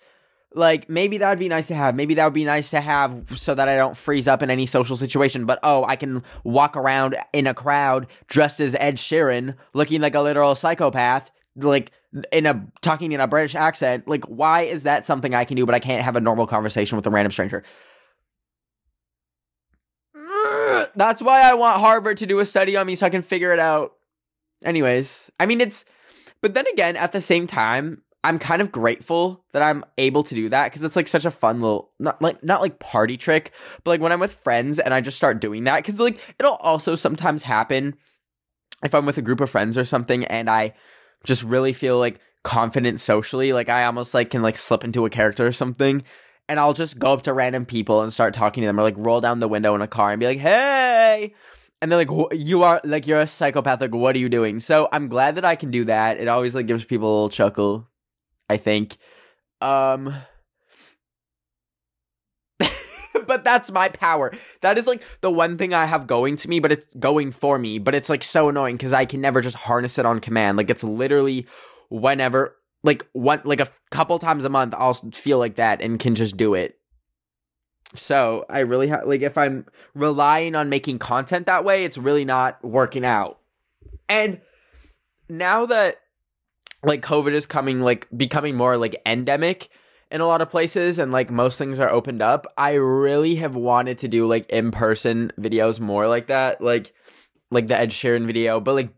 Like 0.55 0.89
maybe 0.89 1.19
that 1.19 1.29
would 1.29 1.39
be 1.39 1.51
nice 1.51 1.67
to 1.69 1.75
have. 1.75 1.95
Maybe 1.95 2.15
that 2.15 2.25
would 2.25 2.33
be 2.33 2.45
nice 2.45 2.71
to 2.71 2.81
have 2.81 3.39
so 3.39 3.55
that 3.55 3.69
I 3.69 3.77
don't 3.77 3.97
freeze 3.97 4.27
up 4.27 4.43
in 4.43 4.49
any 4.49 4.65
social 4.65 4.97
situation. 4.97 5.45
But 5.45 5.59
oh, 5.63 5.85
I 5.85 5.97
can 5.97 6.23
walk 6.45 6.77
around 6.77 7.17
in 7.35 7.47
a 7.47 7.53
crowd 7.53 8.07
dressed 8.29 8.61
as 8.61 8.75
Ed 8.77 8.97
Sheeran, 8.97 9.55
looking 9.75 10.01
like 10.01 10.15
a 10.15 10.23
literal 10.23 10.55
psychopath, 10.55 11.31
like 11.57 11.93
in 12.33 12.47
a 12.47 12.67
talking 12.81 13.13
in 13.13 13.21
a 13.21 13.27
British 13.27 13.55
accent. 13.55 14.09
Like 14.09 14.25
why 14.25 14.63
is 14.63 14.85
that 14.85 15.05
something 15.05 15.35
I 15.35 15.45
can 15.45 15.57
do, 15.57 15.67
but 15.67 15.75
I 15.75 15.81
can't 15.81 16.03
have 16.03 16.17
a 16.17 16.21
normal 16.21 16.47
conversation 16.47 16.97
with 16.97 17.07
a 17.07 17.11
random 17.11 17.33
stranger? 17.33 17.63
That's 20.97 21.23
why 21.23 21.43
I 21.43 21.55
want 21.55 21.79
Harvard 21.79 22.17
to 22.19 22.27
do 22.27 22.41
a 22.41 22.47
study 22.47 22.77
on 22.77 22.87
me 22.87 22.95
so 22.95 23.07
I 23.07 23.11
can 23.11 23.23
figure 23.23 23.53
it 23.53 23.61
out. 23.61 23.93
Anyways, 24.65 25.31
I 25.39 25.47
mean, 25.47 25.61
it's, 25.61 25.85
but 26.41 26.55
then 26.55 26.67
again, 26.73 26.97
at 26.97 27.13
the 27.13 27.21
same 27.21 27.47
time, 27.47 28.03
I'm 28.25 28.39
kind 28.39 28.61
of 28.61 28.73
grateful 28.73 29.45
that 29.53 29.63
I'm 29.63 29.85
able 29.99 30.23
to 30.25 30.35
do 30.35 30.49
that 30.49 30.65
because 30.65 30.83
it's 30.83 30.97
like 30.97 31.07
such 31.07 31.25
a 31.25 31.31
fun 31.31 31.61
little, 31.61 31.93
not 32.01 32.21
like, 32.21 32.43
not 32.43 32.63
like 32.63 32.81
party 32.81 33.17
trick, 33.17 33.53
but 33.85 33.91
like 33.91 34.01
when 34.01 34.11
I'm 34.11 34.19
with 34.19 34.35
friends 34.35 34.79
and 34.79 34.93
I 34.93 35.01
just 35.01 35.17
start 35.17 35.41
doing 35.41 35.65
that, 35.65 35.77
because 35.77 36.01
like 36.01 36.19
it'll 36.41 36.55
also 36.55 36.97
sometimes 36.97 37.43
happen 37.43 37.95
if 38.83 38.95
I'm 38.95 39.07
with 39.07 39.19
a 39.19 39.23
group 39.23 39.41
of 39.41 39.51
friends 39.51 39.79
or 39.79 39.85
something 39.85 40.25
and 40.25 40.51
I 40.51 40.75
just 41.25 41.43
really 41.43 41.73
feel 41.73 41.99
like 41.99 42.19
confident 42.43 42.99
socially, 43.01 43.53
like 43.53 43.69
I 43.69 43.85
almost 43.85 44.15
like 44.15 44.31
can 44.31 44.43
like 44.43 44.57
slip 44.57 44.83
into 44.83 45.05
a 45.05 45.11
character 45.11 45.47
or 45.47 45.53
something 45.53 46.03
and 46.49 46.61
I'll 46.61 46.73
just 46.73 46.99
go 46.99 47.13
up 47.13 47.23
to 47.23 47.33
random 47.33 47.67
people 47.67 48.03
and 48.03 48.13
start 48.13 48.35
talking 48.35 48.63
to 48.63 48.67
them 48.67 48.79
or 48.79 48.83
like 48.83 48.95
roll 48.97 49.21
down 49.21 49.41
the 49.41 49.49
window 49.49 49.75
in 49.75 49.83
a 49.83 49.89
car 49.89 50.13
and 50.13 50.21
be 50.21 50.27
like, 50.27 50.39
"Hey." 50.39 51.35
And 51.83 51.91
they're 51.93 52.05
like, 52.05 52.33
"You 52.33 52.63
are 52.63 52.81
like 52.85 53.07
you're 53.07 53.21
a 53.21 53.27
psychopath. 53.27 53.81
Like, 53.81 53.95
what 53.95 54.17
are 54.17 54.19
you 54.19 54.29
doing?" 54.29 54.61
So 54.61 54.89
I'm 54.93 55.09
glad 55.09 55.35
that 55.37 55.45
I 55.45 55.57
can 55.57 55.71
do 55.71 55.85
that. 55.85 56.19
It 56.19 56.29
always 56.29 56.55
like 56.55 56.67
gives 56.67 56.85
people 56.85 57.09
a 57.09 57.15
little 57.15 57.31
chuckle. 57.31 57.89
I 58.49 58.57
think. 58.57 58.97
Um. 59.61 60.15
but 63.27 63.45
that's 63.45 63.71
my 63.71 63.89
power. 63.89 64.33
That 64.63 64.79
is 64.79 64.87
like 64.87 65.03
the 65.21 65.31
one 65.31 65.59
thing 65.59 65.75
I 65.75 65.85
have 65.87 66.07
going 66.07 66.37
to 66.37 66.49
me, 66.49 66.61
but 66.61 66.73
it's 66.73 66.85
going 66.99 67.33
for 67.33 67.59
me. 67.59 67.79
But 67.79 67.95
it's 67.95 68.09
like 68.09 68.25
so 68.25 68.49
annoying 68.49 68.77
because 68.77 68.93
I 68.93 69.05
can 69.05 69.21
never 69.21 69.41
just 69.41 69.57
harness 69.57 69.99
it 69.99 70.07
on 70.07 70.21
command. 70.21 70.57
Like 70.57 70.71
it's 70.71 70.85
literally 70.85 71.47
whenever 71.89 72.56
like 72.83 73.07
one 73.13 73.41
like 73.45 73.61
a 73.61 73.69
couple 73.91 74.19
times 74.19 74.45
a 74.45 74.49
month 74.49 74.75
I'll 74.77 74.95
feel 74.95 75.39
like 75.39 75.57
that 75.57 75.83
and 75.83 75.99
can 75.99 76.15
just 76.15 76.37
do 76.37 76.55
it. 76.55 76.79
So 77.95 78.45
I 78.49 78.61
really 78.61 78.89
have 78.89 79.07
like 79.07 79.23
if 79.23 79.39
I'm 79.39 79.67
relying 79.95 80.55
on 80.55 80.69
making 80.69 80.99
content 80.99 81.47
that 81.47 81.65
way, 81.65 81.85
it's 81.85 81.99
really 81.99 82.25
not 82.25 82.63
working 82.65 83.05
out. 83.05 83.39
And 84.09 84.41
now 85.29 85.67
that 85.67 85.97
like 86.83 87.03
COVID 87.03 87.33
is 87.33 87.47
coming 87.47 87.81
like 87.81 88.09
becoming 88.17 88.57
more 88.57 88.77
like 88.77 89.01
endemic 89.05 89.69
in 90.11 90.21
a 90.21 90.27
lot 90.27 90.41
of 90.41 90.51
places 90.51 90.99
and 90.99 91.11
like 91.11 91.31
most 91.31 91.59
things 91.59 91.81
are 91.81 91.91
opened 91.91 92.23
up, 92.23 92.47
I 92.57 92.75
really 92.75 93.37
have 93.37 93.57
wanted 93.57 93.99
to 93.99 94.09
do 94.09 94.27
like 94.27 94.49
in-person 94.51 95.33
videos 95.39 95.81
more 95.81 96.07
like 96.07 96.29
that. 96.29 96.61
Like 96.61 96.93
like 97.51 97.69
the 97.69 97.79
Ed 97.79 97.91
Sheeran 97.91 98.27
video, 98.27 98.61
but 98.61 98.75
like 98.75 98.91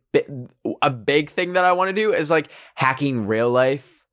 a 0.82 0.90
big 0.90 1.30
thing 1.30 1.52
that 1.52 1.64
I 1.64 1.72
want 1.72 1.88
to 1.88 1.92
do 1.92 2.12
is 2.12 2.30
like 2.30 2.50
hacking 2.74 3.26
real 3.26 3.50
life 3.50 4.06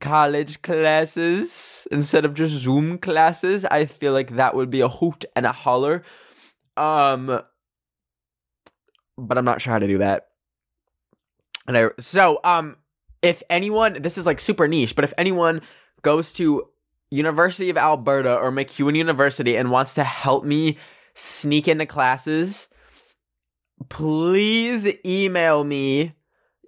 college 0.00 0.60
classes 0.62 1.86
instead 1.90 2.24
of 2.24 2.34
just 2.34 2.54
Zoom 2.54 2.98
classes. 2.98 3.64
I 3.64 3.86
feel 3.86 4.12
like 4.12 4.36
that 4.36 4.54
would 4.54 4.70
be 4.70 4.80
a 4.80 4.88
hoot 4.88 5.24
and 5.36 5.46
a 5.46 5.52
holler. 5.52 6.02
Um, 6.76 7.40
but 9.16 9.38
I'm 9.38 9.44
not 9.44 9.60
sure 9.60 9.72
how 9.72 9.78
to 9.78 9.86
do 9.86 9.98
that. 9.98 10.28
And 11.66 11.76
I 11.76 11.88
so 11.98 12.40
um, 12.44 12.76
if 13.22 13.42
anyone, 13.48 13.94
this 13.94 14.18
is 14.18 14.26
like 14.26 14.40
super 14.40 14.68
niche, 14.68 14.94
but 14.94 15.04
if 15.04 15.14
anyone 15.16 15.62
goes 16.02 16.32
to 16.34 16.68
University 17.10 17.70
of 17.70 17.78
Alberta 17.78 18.34
or 18.34 18.50
MacEwan 18.50 18.96
University 18.96 19.56
and 19.56 19.70
wants 19.70 19.94
to 19.94 20.04
help 20.04 20.44
me 20.44 20.76
sneak 21.14 21.68
into 21.68 21.86
classes 21.86 22.68
please 23.88 24.88
email 25.04 25.64
me 25.64 26.14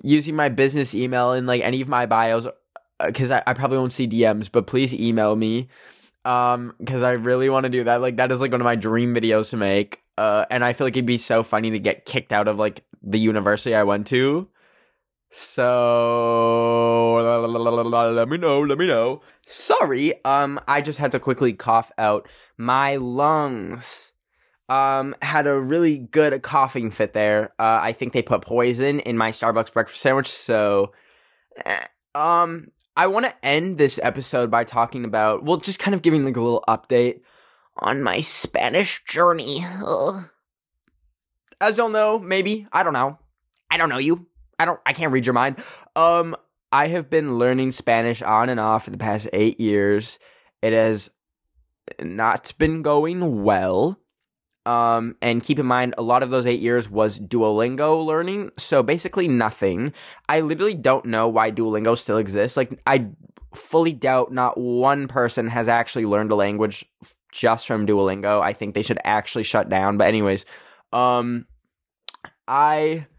using 0.02 0.36
my 0.36 0.48
business 0.48 0.94
email 0.94 1.32
in 1.32 1.46
like 1.46 1.62
any 1.62 1.80
of 1.80 1.88
my 1.88 2.06
bios 2.06 2.46
because 3.04 3.30
I, 3.30 3.42
I 3.46 3.54
probably 3.54 3.78
won't 3.78 3.92
see 3.92 4.08
DMs, 4.08 4.50
but 4.50 4.66
please 4.66 4.94
email 4.94 5.36
me 5.36 5.68
um 6.24 6.74
because 6.78 7.02
I 7.02 7.12
really 7.12 7.48
want 7.48 7.64
to 7.64 7.70
do 7.70 7.84
that. 7.84 8.00
Like 8.00 8.16
that 8.16 8.32
is 8.32 8.40
like 8.40 8.52
one 8.52 8.60
of 8.60 8.64
my 8.64 8.76
dream 8.76 9.14
videos 9.14 9.50
to 9.50 9.56
make. 9.56 10.02
Uh, 10.18 10.46
and 10.50 10.64
I 10.64 10.72
feel 10.72 10.86
like 10.86 10.96
it'd 10.96 11.06
be 11.06 11.18
so 11.18 11.42
funny 11.42 11.70
to 11.72 11.78
get 11.78 12.06
kicked 12.06 12.32
out 12.32 12.48
of 12.48 12.58
like 12.58 12.84
the 13.02 13.18
university 13.18 13.74
I 13.74 13.82
went 13.82 14.06
to. 14.08 14.48
So 15.30 17.16
let 17.16 18.28
me 18.28 18.38
know, 18.38 18.60
let 18.60 18.78
me 18.78 18.86
know. 18.86 19.20
Sorry, 19.44 20.24
um, 20.24 20.58
I 20.66 20.80
just 20.80 20.98
had 20.98 21.12
to 21.12 21.20
quickly 21.20 21.52
cough 21.52 21.92
out 21.98 22.28
my 22.56 22.96
lungs 22.96 24.12
um 24.68 25.14
had 25.22 25.46
a 25.46 25.60
really 25.60 25.98
good 25.98 26.42
coughing 26.42 26.90
fit 26.90 27.12
there. 27.12 27.54
Uh, 27.58 27.78
I 27.82 27.92
think 27.92 28.12
they 28.12 28.22
put 28.22 28.42
poison 28.42 29.00
in 29.00 29.16
my 29.16 29.30
Starbucks 29.30 29.72
breakfast 29.72 30.00
sandwich. 30.02 30.28
So, 30.28 30.92
eh, 31.64 31.84
um, 32.14 32.70
I 32.96 33.06
want 33.08 33.26
to 33.26 33.46
end 33.46 33.78
this 33.78 34.00
episode 34.02 34.50
by 34.50 34.64
talking 34.64 35.04
about 35.04 35.44
well, 35.44 35.58
just 35.58 35.78
kind 35.78 35.94
of 35.94 36.02
giving 36.02 36.24
like 36.24 36.36
a 36.36 36.40
little 36.40 36.64
update 36.68 37.20
On 37.78 38.02
my 38.02 38.20
Spanish 38.22 39.04
journey. 39.04 39.58
Ugh. 39.86 40.24
as 41.60 41.76
y'all 41.76 41.88
know, 41.90 42.18
maybe 42.18 42.66
I 42.72 42.82
don't 42.82 42.94
know. 42.94 43.18
I 43.70 43.76
don't 43.76 43.88
know 43.88 43.98
you. 43.98 44.26
I 44.58 44.64
don't. 44.64 44.80
I 44.86 44.92
can't 44.94 45.12
read 45.12 45.26
your 45.26 45.34
mind. 45.34 45.56
Um, 45.94 46.34
I 46.72 46.88
have 46.88 47.10
been 47.10 47.38
learning 47.38 47.72
Spanish 47.72 48.22
on 48.22 48.48
and 48.48 48.58
off 48.58 48.84
for 48.84 48.90
the 48.90 48.98
past 48.98 49.28
eight 49.32 49.60
years. 49.60 50.18
It 50.62 50.72
has 50.72 51.10
not 52.00 52.54
been 52.58 52.82
going 52.82 53.42
well. 53.44 53.98
Um, 54.66 55.16
and 55.22 55.42
keep 55.42 55.58
in 55.58 55.66
mind, 55.66 55.94
a 55.96 56.02
lot 56.02 56.22
of 56.22 56.30
those 56.30 56.44
eight 56.44 56.60
years 56.60 56.90
was 56.90 57.18
Duolingo 57.18 58.04
learning. 58.04 58.50
So 58.58 58.82
basically 58.82 59.28
nothing. 59.28 59.92
I 60.28 60.40
literally 60.40 60.74
don't 60.74 61.06
know 61.06 61.28
why 61.28 61.52
Duolingo 61.52 61.96
still 61.96 62.18
exists. 62.18 62.56
Like, 62.56 62.80
I 62.86 63.06
fully 63.54 63.92
doubt 63.92 64.32
not 64.32 64.58
one 64.58 65.06
person 65.08 65.46
has 65.46 65.68
actually 65.68 66.04
learned 66.04 66.32
a 66.32 66.34
language 66.34 66.84
just 67.32 67.66
from 67.66 67.86
Duolingo. 67.86 68.40
I 68.42 68.52
think 68.52 68.74
they 68.74 68.82
should 68.82 68.98
actually 69.04 69.44
shut 69.44 69.68
down. 69.68 69.98
But 69.98 70.08
anyways, 70.08 70.44
um, 70.92 71.46
I. 72.48 73.06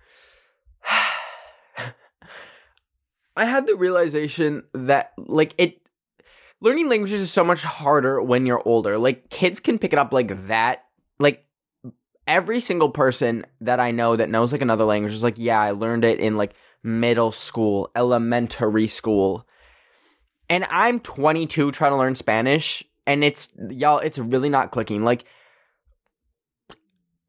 I 3.38 3.46
had 3.46 3.68
the 3.68 3.76
realization 3.76 4.64
that 4.74 5.14
like 5.16 5.54
it 5.60 5.80
learning 6.60 6.90
languages 6.90 7.22
is 7.22 7.32
so 7.32 7.44
much 7.44 7.64
harder 7.64 8.20
when 8.20 8.48
you're 8.48 8.68
older. 8.68 8.98
Like 8.98 9.30
kids 9.30 9.60
can 9.60 9.78
pick 9.78 9.94
it 9.94 10.00
up 10.00 10.12
like 10.12 10.48
that. 10.48 10.87
Like 11.20 11.46
every 12.28 12.60
single 12.60 12.90
person 12.90 13.46
that 13.62 13.80
I 13.80 13.92
know 13.92 14.16
that 14.16 14.30
knows 14.30 14.52
like 14.52 14.62
another 14.62 14.84
language 14.84 15.14
is 15.14 15.24
like, 15.24 15.38
yeah, 15.38 15.60
I 15.60 15.72
learned 15.72 16.06
it 16.06 16.20
in 16.20 16.38
like 16.38 16.54
middle 16.84 17.32
school, 17.32 17.90
elementary 17.96 18.88
school. 18.88 19.48
And 20.50 20.66
I'm 20.70 21.00
22 21.00 21.72
trying 21.72 21.92
to 21.92 21.98
learn 21.98 22.16
Spanish 22.16 22.84
and 23.06 23.24
it's 23.24 23.54
y'all 23.70 24.00
it's 24.00 24.20
really 24.20 24.50
not 24.50 24.72
clicking. 24.72 25.04
Like 25.04 25.24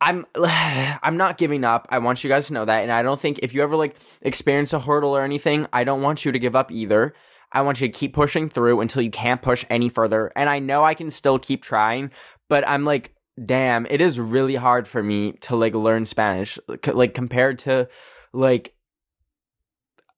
I'm 0.01 0.27
I'm 0.37 1.17
not 1.17 1.39
giving 1.39 1.65
up. 1.65 1.89
I 1.91 1.99
want 1.99 2.23
you 2.23 2.29
guys 2.29 2.49
to 2.49 2.53
know 2.53 2.65
that 2.65 2.83
and 2.83 2.93
I 2.93 3.03
don't 3.03 3.21
think 3.21 3.41
if 3.43 3.55
you 3.55 3.63
ever 3.63 3.77
like 3.77 3.97
experience 4.23 4.73
a 4.73 4.81
hurdle 4.81 5.17
or 5.17 5.23
anything, 5.23 5.67
I 5.73 5.85
don't 5.85 6.03
want 6.03 6.25
you 6.25 6.33
to 6.33 6.39
give 6.39 6.57
up 6.57 6.71
either. 6.71 7.15
I 7.51 7.63
want 7.63 7.81
you 7.81 7.89
to 7.89 7.99
keep 7.99 8.13
pushing 8.13 8.51
through 8.51 8.81
until 8.81 9.01
you 9.01 9.11
can't 9.11 9.41
push 9.41 9.65
any 9.71 9.89
further. 9.89 10.31
And 10.37 10.51
I 10.51 10.59
know 10.59 10.85
I 10.85 10.95
can 10.95 11.11
still 11.11 11.39
keep 11.39 11.63
trying, 11.63 12.11
but 12.49 12.69
I'm 12.69 12.85
like, 12.85 13.15
damn, 13.47 13.87
it 13.87 14.01
is 14.01 14.19
really 14.19 14.55
hard 14.55 14.89
for 14.89 15.03
me 15.03 15.33
to 15.33 15.57
like 15.57 15.75
learn 15.75 16.07
Spanish, 16.07 16.59
like 16.87 17.15
compared 17.15 17.61
to 17.61 17.89
like 18.33 18.75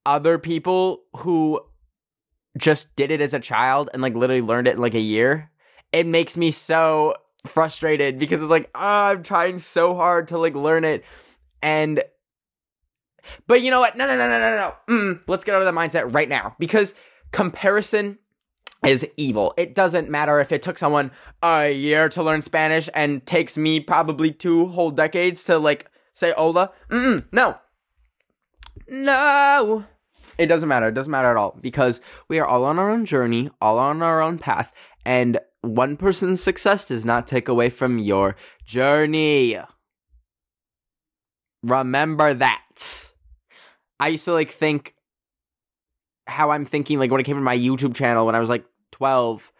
other 0.05 0.37
people 0.37 1.03
who 1.17 1.61
just 2.57 2.95
did 2.95 3.11
it 3.11 3.21
as 3.21 3.33
a 3.33 3.39
child 3.39 3.89
and 3.93 4.01
like 4.01 4.15
literally 4.15 4.41
learned 4.41 4.67
it 4.67 4.75
in 4.75 4.81
like 4.81 4.95
a 4.95 4.99
year. 4.99 5.49
It 5.91 6.07
makes 6.07 6.37
me 6.37 6.51
so 6.51 7.15
frustrated 7.45 8.19
because 8.19 8.41
it's 8.41 8.51
like, 8.51 8.69
oh, 8.75 8.79
I'm 8.79 9.23
trying 9.23 9.59
so 9.59 9.95
hard 9.95 10.29
to 10.29 10.37
like 10.37 10.55
learn 10.55 10.83
it. 10.83 11.03
And, 11.61 12.03
but 13.47 13.61
you 13.61 13.71
know 13.71 13.79
what? 13.79 13.95
No, 13.97 14.07
no, 14.07 14.15
no, 14.15 14.27
no, 14.27 14.39
no, 14.39 14.55
no. 14.87 14.95
Mm, 14.95 15.21
let's 15.27 15.43
get 15.43 15.55
out 15.55 15.61
of 15.61 15.73
that 15.73 15.79
mindset 15.79 16.13
right 16.13 16.29
now 16.29 16.55
because 16.59 16.93
comparison 17.31 18.17
is 18.85 19.07
evil. 19.17 19.53
It 19.57 19.75
doesn't 19.75 20.09
matter 20.09 20.39
if 20.39 20.51
it 20.51 20.61
took 20.61 20.77
someone 20.77 21.11
a 21.43 21.71
year 21.71 22.09
to 22.09 22.23
learn 22.23 22.41
Spanish 22.41 22.89
and 22.93 23.25
takes 23.25 23.57
me 23.57 23.79
probably 23.79 24.31
two 24.31 24.67
whole 24.67 24.91
decades 24.91 25.43
to 25.45 25.57
like 25.57 25.89
say 26.13 26.33
hola. 26.35 26.71
Mm-mm, 26.89 27.25
no. 27.31 27.57
No. 28.87 29.85
It 30.37 30.47
doesn't 30.47 30.69
matter. 30.69 30.87
It 30.87 30.95
doesn't 30.95 31.11
matter 31.11 31.29
at 31.29 31.37
all 31.37 31.57
because 31.61 32.01
we 32.27 32.39
are 32.39 32.47
all 32.47 32.65
on 32.65 32.79
our 32.79 32.89
own 32.89 33.05
journey, 33.05 33.49
all 33.61 33.77
on 33.77 34.01
our 34.01 34.21
own 34.21 34.39
path, 34.39 34.73
and 35.05 35.39
one 35.61 35.97
person's 35.97 36.41
success 36.41 36.85
does 36.85 37.05
not 37.05 37.27
take 37.27 37.47
away 37.47 37.69
from 37.69 37.99
your 37.99 38.35
journey. 38.65 39.57
Remember 41.63 42.33
that. 42.33 43.11
I 43.99 44.07
used 44.07 44.25
to 44.25 44.33
like 44.33 44.49
think 44.49 44.95
how 46.25 46.49
I'm 46.49 46.65
thinking 46.65 46.97
like 46.97 47.11
when 47.11 47.19
it 47.19 47.25
came 47.25 47.35
to 47.35 47.41
my 47.41 47.57
YouTube 47.57 47.93
channel 47.93 48.25
when 48.25 48.35
I 48.35 48.39
was 48.39 48.49
like 48.49 48.65
12 48.91 49.51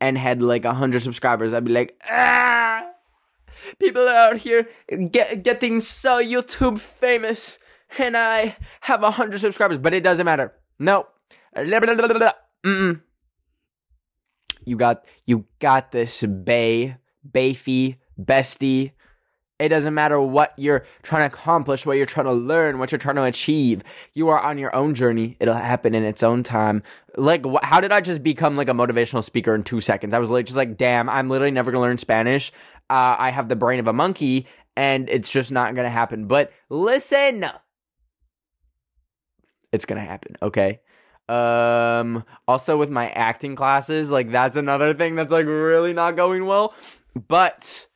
and 0.00 0.16
had 0.16 0.42
like 0.42 0.64
100 0.64 1.00
subscribers, 1.00 1.52
I'd 1.52 1.64
be 1.64 1.72
like, 1.72 2.00
ah, 2.08 2.86
people 3.78 4.02
are 4.02 4.32
out 4.32 4.36
here 4.38 4.68
get, 5.10 5.42
getting 5.42 5.80
so 5.80 6.22
YouTube 6.22 6.78
famous 6.78 7.58
and 7.98 8.16
I 8.16 8.56
have 8.80 9.02
100 9.02 9.38
subscribers, 9.38 9.78
but 9.78 9.94
it 9.94 10.02
doesn't 10.02 10.24
matter. 10.24 10.52
No. 10.78 11.06
Mm-mm. 12.64 13.00
You 14.64 14.76
got, 14.76 15.04
you 15.26 15.46
got 15.58 15.90
this, 15.92 16.22
Bay, 16.22 16.96
Bayfy, 17.28 17.96
Bestie. 18.18 18.92
It 19.60 19.68
doesn't 19.68 19.92
matter 19.92 20.18
what 20.18 20.54
you're 20.56 20.86
trying 21.02 21.28
to 21.28 21.36
accomplish, 21.36 21.84
what 21.84 21.98
you're 21.98 22.06
trying 22.06 22.24
to 22.24 22.32
learn, 22.32 22.78
what 22.78 22.90
you're 22.90 22.98
trying 22.98 23.16
to 23.16 23.24
achieve. 23.24 23.82
You 24.14 24.30
are 24.30 24.40
on 24.40 24.56
your 24.56 24.74
own 24.74 24.94
journey. 24.94 25.36
It'll 25.38 25.52
happen 25.52 25.94
in 25.94 26.02
its 26.02 26.22
own 26.22 26.42
time. 26.42 26.82
Like, 27.16 27.44
wh- 27.44 27.62
how 27.62 27.78
did 27.80 27.92
I 27.92 28.00
just 28.00 28.22
become 28.22 28.56
like 28.56 28.70
a 28.70 28.72
motivational 28.72 29.22
speaker 29.22 29.54
in 29.54 29.62
two 29.62 29.82
seconds? 29.82 30.14
I 30.14 30.18
was 30.18 30.30
like, 30.30 30.46
just 30.46 30.56
like, 30.56 30.78
damn, 30.78 31.10
I'm 31.10 31.28
literally 31.28 31.50
never 31.50 31.70
gonna 31.70 31.82
learn 31.82 31.98
Spanish. 31.98 32.52
Uh, 32.88 33.16
I 33.18 33.30
have 33.30 33.50
the 33.50 33.56
brain 33.56 33.80
of 33.80 33.86
a 33.86 33.92
monkey, 33.92 34.46
and 34.76 35.10
it's 35.10 35.30
just 35.30 35.52
not 35.52 35.74
gonna 35.74 35.90
happen. 35.90 36.26
But 36.26 36.52
listen, 36.70 37.44
it's 39.72 39.84
gonna 39.84 40.00
happen. 40.00 40.36
Okay. 40.40 40.80
Um. 41.28 42.24
Also, 42.48 42.78
with 42.78 42.88
my 42.88 43.10
acting 43.10 43.56
classes, 43.56 44.10
like 44.10 44.30
that's 44.32 44.56
another 44.56 44.94
thing 44.94 45.16
that's 45.16 45.30
like 45.30 45.44
really 45.46 45.92
not 45.92 46.16
going 46.16 46.46
well. 46.46 46.72
But 47.28 47.86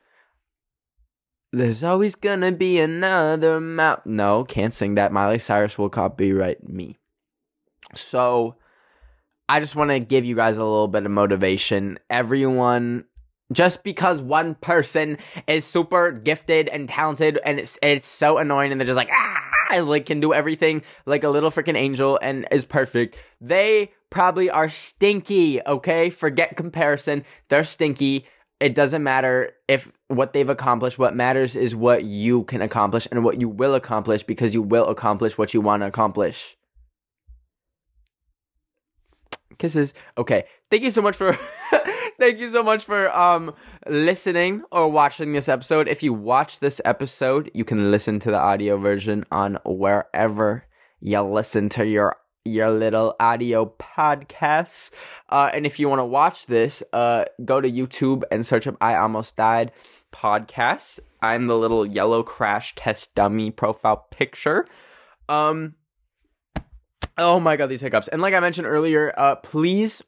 there's 1.55 1.85
always 1.85 2.15
gonna 2.15 2.53
be 2.53 2.79
another 2.79 3.61
mouth. 3.61 4.01
No, 4.05 4.45
can't 4.45 4.75
sing 4.75 4.97
that. 4.97 5.13
Miley 5.13 5.39
Cyrus 5.39 5.79
will 5.79 5.89
copyright 5.89 6.69
me. 6.69 6.99
So, 7.95 8.57
I 9.49 9.61
just 9.61 9.77
want 9.77 9.91
to 9.91 10.01
give 10.01 10.25
you 10.25 10.35
guys 10.35 10.57
a 10.57 10.65
little 10.65 10.89
bit 10.89 11.05
of 11.05 11.13
motivation. 11.13 11.99
Everyone, 12.11 13.05
just 13.53 13.85
because 13.85 14.21
one 14.21 14.55
person 14.57 15.19
is 15.47 15.65
super 15.65 16.11
gifted 16.11 16.69
and 16.69 16.89
talented, 16.89 17.39
and 17.45 17.61
it's 17.61 17.77
and 17.79 17.93
it's 17.93 18.09
so 18.09 18.39
annoying, 18.39 18.73
and 18.73 18.81
they're 18.81 18.87
just 18.87 18.97
like 18.97 19.11
ah, 19.13 19.51
I 19.71 19.79
like 19.81 20.07
can 20.07 20.21
do 20.21 20.33
everything 20.35 20.83
like 21.07 21.25
a 21.25 21.29
little 21.29 21.51
freaking 21.51 21.77
angel 21.77 22.19
and 22.21 22.47
is 22.51 22.65
perfect. 22.65 23.23
They 23.41 23.93
probably 24.11 24.51
are 24.51 24.69
stinky. 24.69 25.61
Okay, 25.65 26.11
forget 26.11 26.57
comparison. 26.57 27.25
They're 27.49 27.65
stinky 27.65 28.27
it 28.65 28.75
doesn't 28.75 29.03
matter 29.03 29.53
if 29.69 29.93
what 30.09 30.33
they've 30.33 30.49
accomplished. 30.49 30.99
What 30.99 31.15
matters 31.15 31.55
is 31.55 31.77
what 31.77 32.05
you 32.05 32.45
can 32.45 32.63
accomplish 32.63 33.07
and 33.11 33.23
what 33.23 33.39
you 33.39 33.47
will 33.47 33.75
accomplish 33.75 34.23
because 34.23 34.55
you 34.55 34.63
will 34.63 34.87
accomplish 34.87 35.37
what 35.37 35.53
you 35.53 35.61
want 35.61 35.83
to 35.83 35.87
accomplish. 35.87 36.57
Kisses. 39.59 39.93
Okay. 40.17 40.45
Thank 40.71 40.83
you 40.83 40.91
so 40.91 41.03
much 41.03 41.15
for 41.15 41.35
thank 42.19 42.39
you 42.39 42.49
so 42.49 42.63
much 42.63 42.85
for 42.85 43.15
um 43.15 43.55
listening 43.87 44.63
or 44.73 44.91
watching 44.91 45.33
this 45.33 45.51
episode. 45.51 45.87
If 45.87 46.03
you 46.03 46.15
watch 46.15 46.61
this 46.61 46.81
episode, 46.87 47.51
you 47.53 47.67
can 47.67 47.91
listen 47.91 48.19
to 48.21 48.31
the 48.31 48.39
audio 48.39 48.79
version 48.79 49.27
on 49.31 49.59
wherever 49.67 50.65
you 51.01 51.21
listen 51.21 51.69
to 51.69 51.87
your 51.87 52.17
your 52.45 52.71
little 52.71 53.17
audio 53.19 53.73
podcasts. 53.79 54.91
Uh, 55.29 55.51
and 55.53 55.65
if 55.65 55.79
you 55.81 55.89
want 55.89 56.01
to 56.01 56.05
watch 56.05 56.47
this, 56.47 56.83
uh, 56.93 57.25
go 57.45 57.61
to 57.61 57.71
YouTube 57.71 58.23
and 58.31 58.47
search 58.47 58.67
up 58.67 58.77
I 58.81 58.97
Almost 58.97 59.37
Died 59.37 59.73
podcast. 60.13 61.01
I'm 61.23 61.47
the 61.47 61.57
little 61.57 61.87
yellow 61.87 62.23
crash 62.23 62.75
test 62.75 63.15
dummy 63.15 63.51
profile 63.51 64.07
picture. 64.11 64.67
Um, 65.29 65.75
oh 67.17 67.41
my 67.41 67.57
god, 67.57 67.69
these 67.69 67.81
hiccups. 67.81 68.09
And 68.09 68.21
like 68.21 68.35
I 68.35 68.41
mentioned 68.41 68.67
earlier, 68.67 69.13
uh, 69.17 69.37
please 69.37 70.03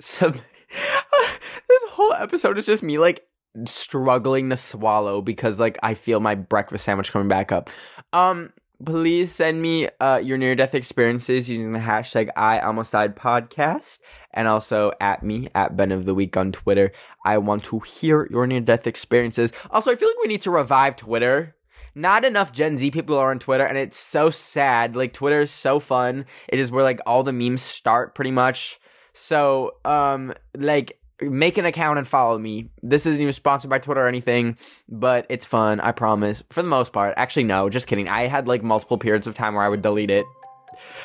sub- 0.00 0.34
this 1.68 1.82
whole 1.90 2.14
episode 2.14 2.58
is 2.58 2.66
just 2.66 2.82
me 2.82 2.98
like 2.98 3.26
struggling 3.66 4.50
to 4.50 4.56
swallow 4.56 5.20
because 5.20 5.60
like 5.60 5.78
I 5.82 5.94
feel 5.94 6.20
my 6.20 6.34
breakfast 6.34 6.84
sandwich 6.84 7.12
coming 7.12 7.28
back 7.28 7.52
up. 7.52 7.70
Um 8.12 8.52
please 8.84 9.32
send 9.32 9.60
me 9.60 9.88
uh, 10.00 10.20
your 10.22 10.38
near 10.38 10.54
death 10.54 10.74
experiences 10.74 11.48
using 11.48 11.72
the 11.72 11.78
hashtag 11.78 12.28
I 12.36 12.60
almost 12.60 12.92
died 12.92 13.16
podcast 13.16 14.00
and 14.32 14.48
also 14.48 14.92
at 15.00 15.22
me 15.22 15.48
at 15.54 15.76
Ben 15.76 15.92
of 15.92 16.04
the 16.04 16.14
Week 16.14 16.36
on 16.36 16.52
Twitter. 16.52 16.92
I 17.24 17.38
want 17.38 17.64
to 17.64 17.80
hear 17.80 18.28
your 18.30 18.46
near 18.46 18.60
death 18.60 18.86
experiences. 18.86 19.52
Also, 19.70 19.90
I 19.90 19.96
feel 19.96 20.08
like 20.08 20.22
we 20.22 20.28
need 20.28 20.42
to 20.42 20.50
revive 20.50 20.96
Twitter. 20.96 21.54
Not 21.94 22.24
enough 22.24 22.52
Gen 22.52 22.76
Z 22.76 22.90
people 22.90 23.16
are 23.16 23.30
on 23.30 23.38
Twitter, 23.38 23.64
and 23.64 23.78
it's 23.78 23.96
so 23.96 24.28
sad. 24.28 24.96
Like 24.96 25.12
Twitter 25.12 25.40
is 25.40 25.50
so 25.50 25.78
fun. 25.78 26.26
It 26.48 26.58
is 26.58 26.72
where 26.72 26.82
like 26.82 27.00
all 27.06 27.22
the 27.22 27.32
memes 27.32 27.62
start, 27.62 28.14
pretty 28.14 28.32
much. 28.32 28.80
So, 29.12 29.76
um, 29.84 30.34
like 30.56 30.98
make 31.20 31.58
an 31.58 31.66
account 31.66 31.98
and 31.98 32.06
follow 32.06 32.38
me. 32.38 32.70
This 32.82 33.06
isn't 33.06 33.20
even 33.20 33.32
sponsored 33.32 33.70
by 33.70 33.78
Twitter 33.78 34.02
or 34.02 34.08
anything, 34.08 34.56
but 34.88 35.26
it's 35.28 35.46
fun, 35.46 35.80
I 35.80 35.92
promise. 35.92 36.42
For 36.50 36.62
the 36.62 36.68
most 36.68 36.92
part. 36.92 37.14
Actually, 37.16 37.44
no, 37.44 37.68
just 37.70 37.86
kidding. 37.86 38.08
I 38.08 38.26
had 38.26 38.48
like 38.48 38.62
multiple 38.62 38.98
periods 38.98 39.26
of 39.26 39.34
time 39.34 39.54
where 39.54 39.64
I 39.64 39.68
would 39.68 39.82
delete 39.82 40.10
it. 40.10 40.26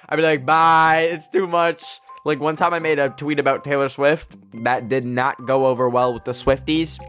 I'd 0.08 0.16
be 0.16 0.24
like, 0.24 0.46
bye, 0.46 1.10
it's 1.12 1.28
too 1.28 1.48
much. 1.48 2.00
Like 2.26 2.40
one 2.40 2.56
time 2.56 2.74
I 2.74 2.80
made 2.80 3.00
a 3.00 3.10
tweet 3.10 3.40
about 3.40 3.64
Taylor 3.64 3.90
Swift 3.90 4.36
that 4.64 4.90
did 4.90 5.06
not 5.06 5.46
go 5.46 5.68
over 5.68 5.88
well 5.90 6.14
with 6.14 6.26
the 6.26 6.32
Swifties. 6.32 7.00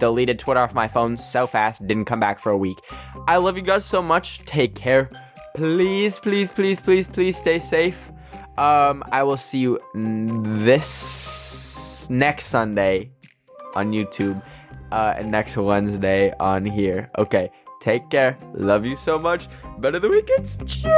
Deleted 0.00 0.38
Twitter 0.38 0.60
off 0.60 0.74
my 0.74 0.88
phone 0.88 1.16
so 1.16 1.46
fast, 1.46 1.86
didn't 1.86 2.06
come 2.06 2.20
back 2.20 2.40
for 2.40 2.50
a 2.50 2.56
week. 2.56 2.78
I 3.28 3.36
love 3.36 3.56
you 3.56 3.62
guys 3.62 3.84
so 3.84 4.02
much. 4.02 4.40
Take 4.40 4.74
care. 4.74 5.10
Please, 5.54 6.18
please, 6.18 6.52
please, 6.52 6.80
please, 6.80 7.08
please 7.08 7.36
stay 7.36 7.58
safe. 7.58 8.10
Um, 8.58 9.04
I 9.12 9.22
will 9.22 9.36
see 9.36 9.58
you 9.58 9.80
this 9.94 10.86
next 12.10 12.46
Sunday 12.46 13.10
on 13.74 13.92
YouTube. 13.92 14.42
uh, 14.92 15.14
and 15.16 15.30
next 15.30 15.56
Wednesday 15.56 16.32
on 16.38 16.64
here. 16.64 17.10
Okay, 17.18 17.50
take 17.80 18.08
care. 18.08 18.38
Love 18.54 18.86
you 18.86 18.94
so 18.96 19.18
much. 19.18 19.48
Better 19.78 19.98
the 19.98 20.08
weekends. 20.08 20.56
Cheers! 20.66 20.94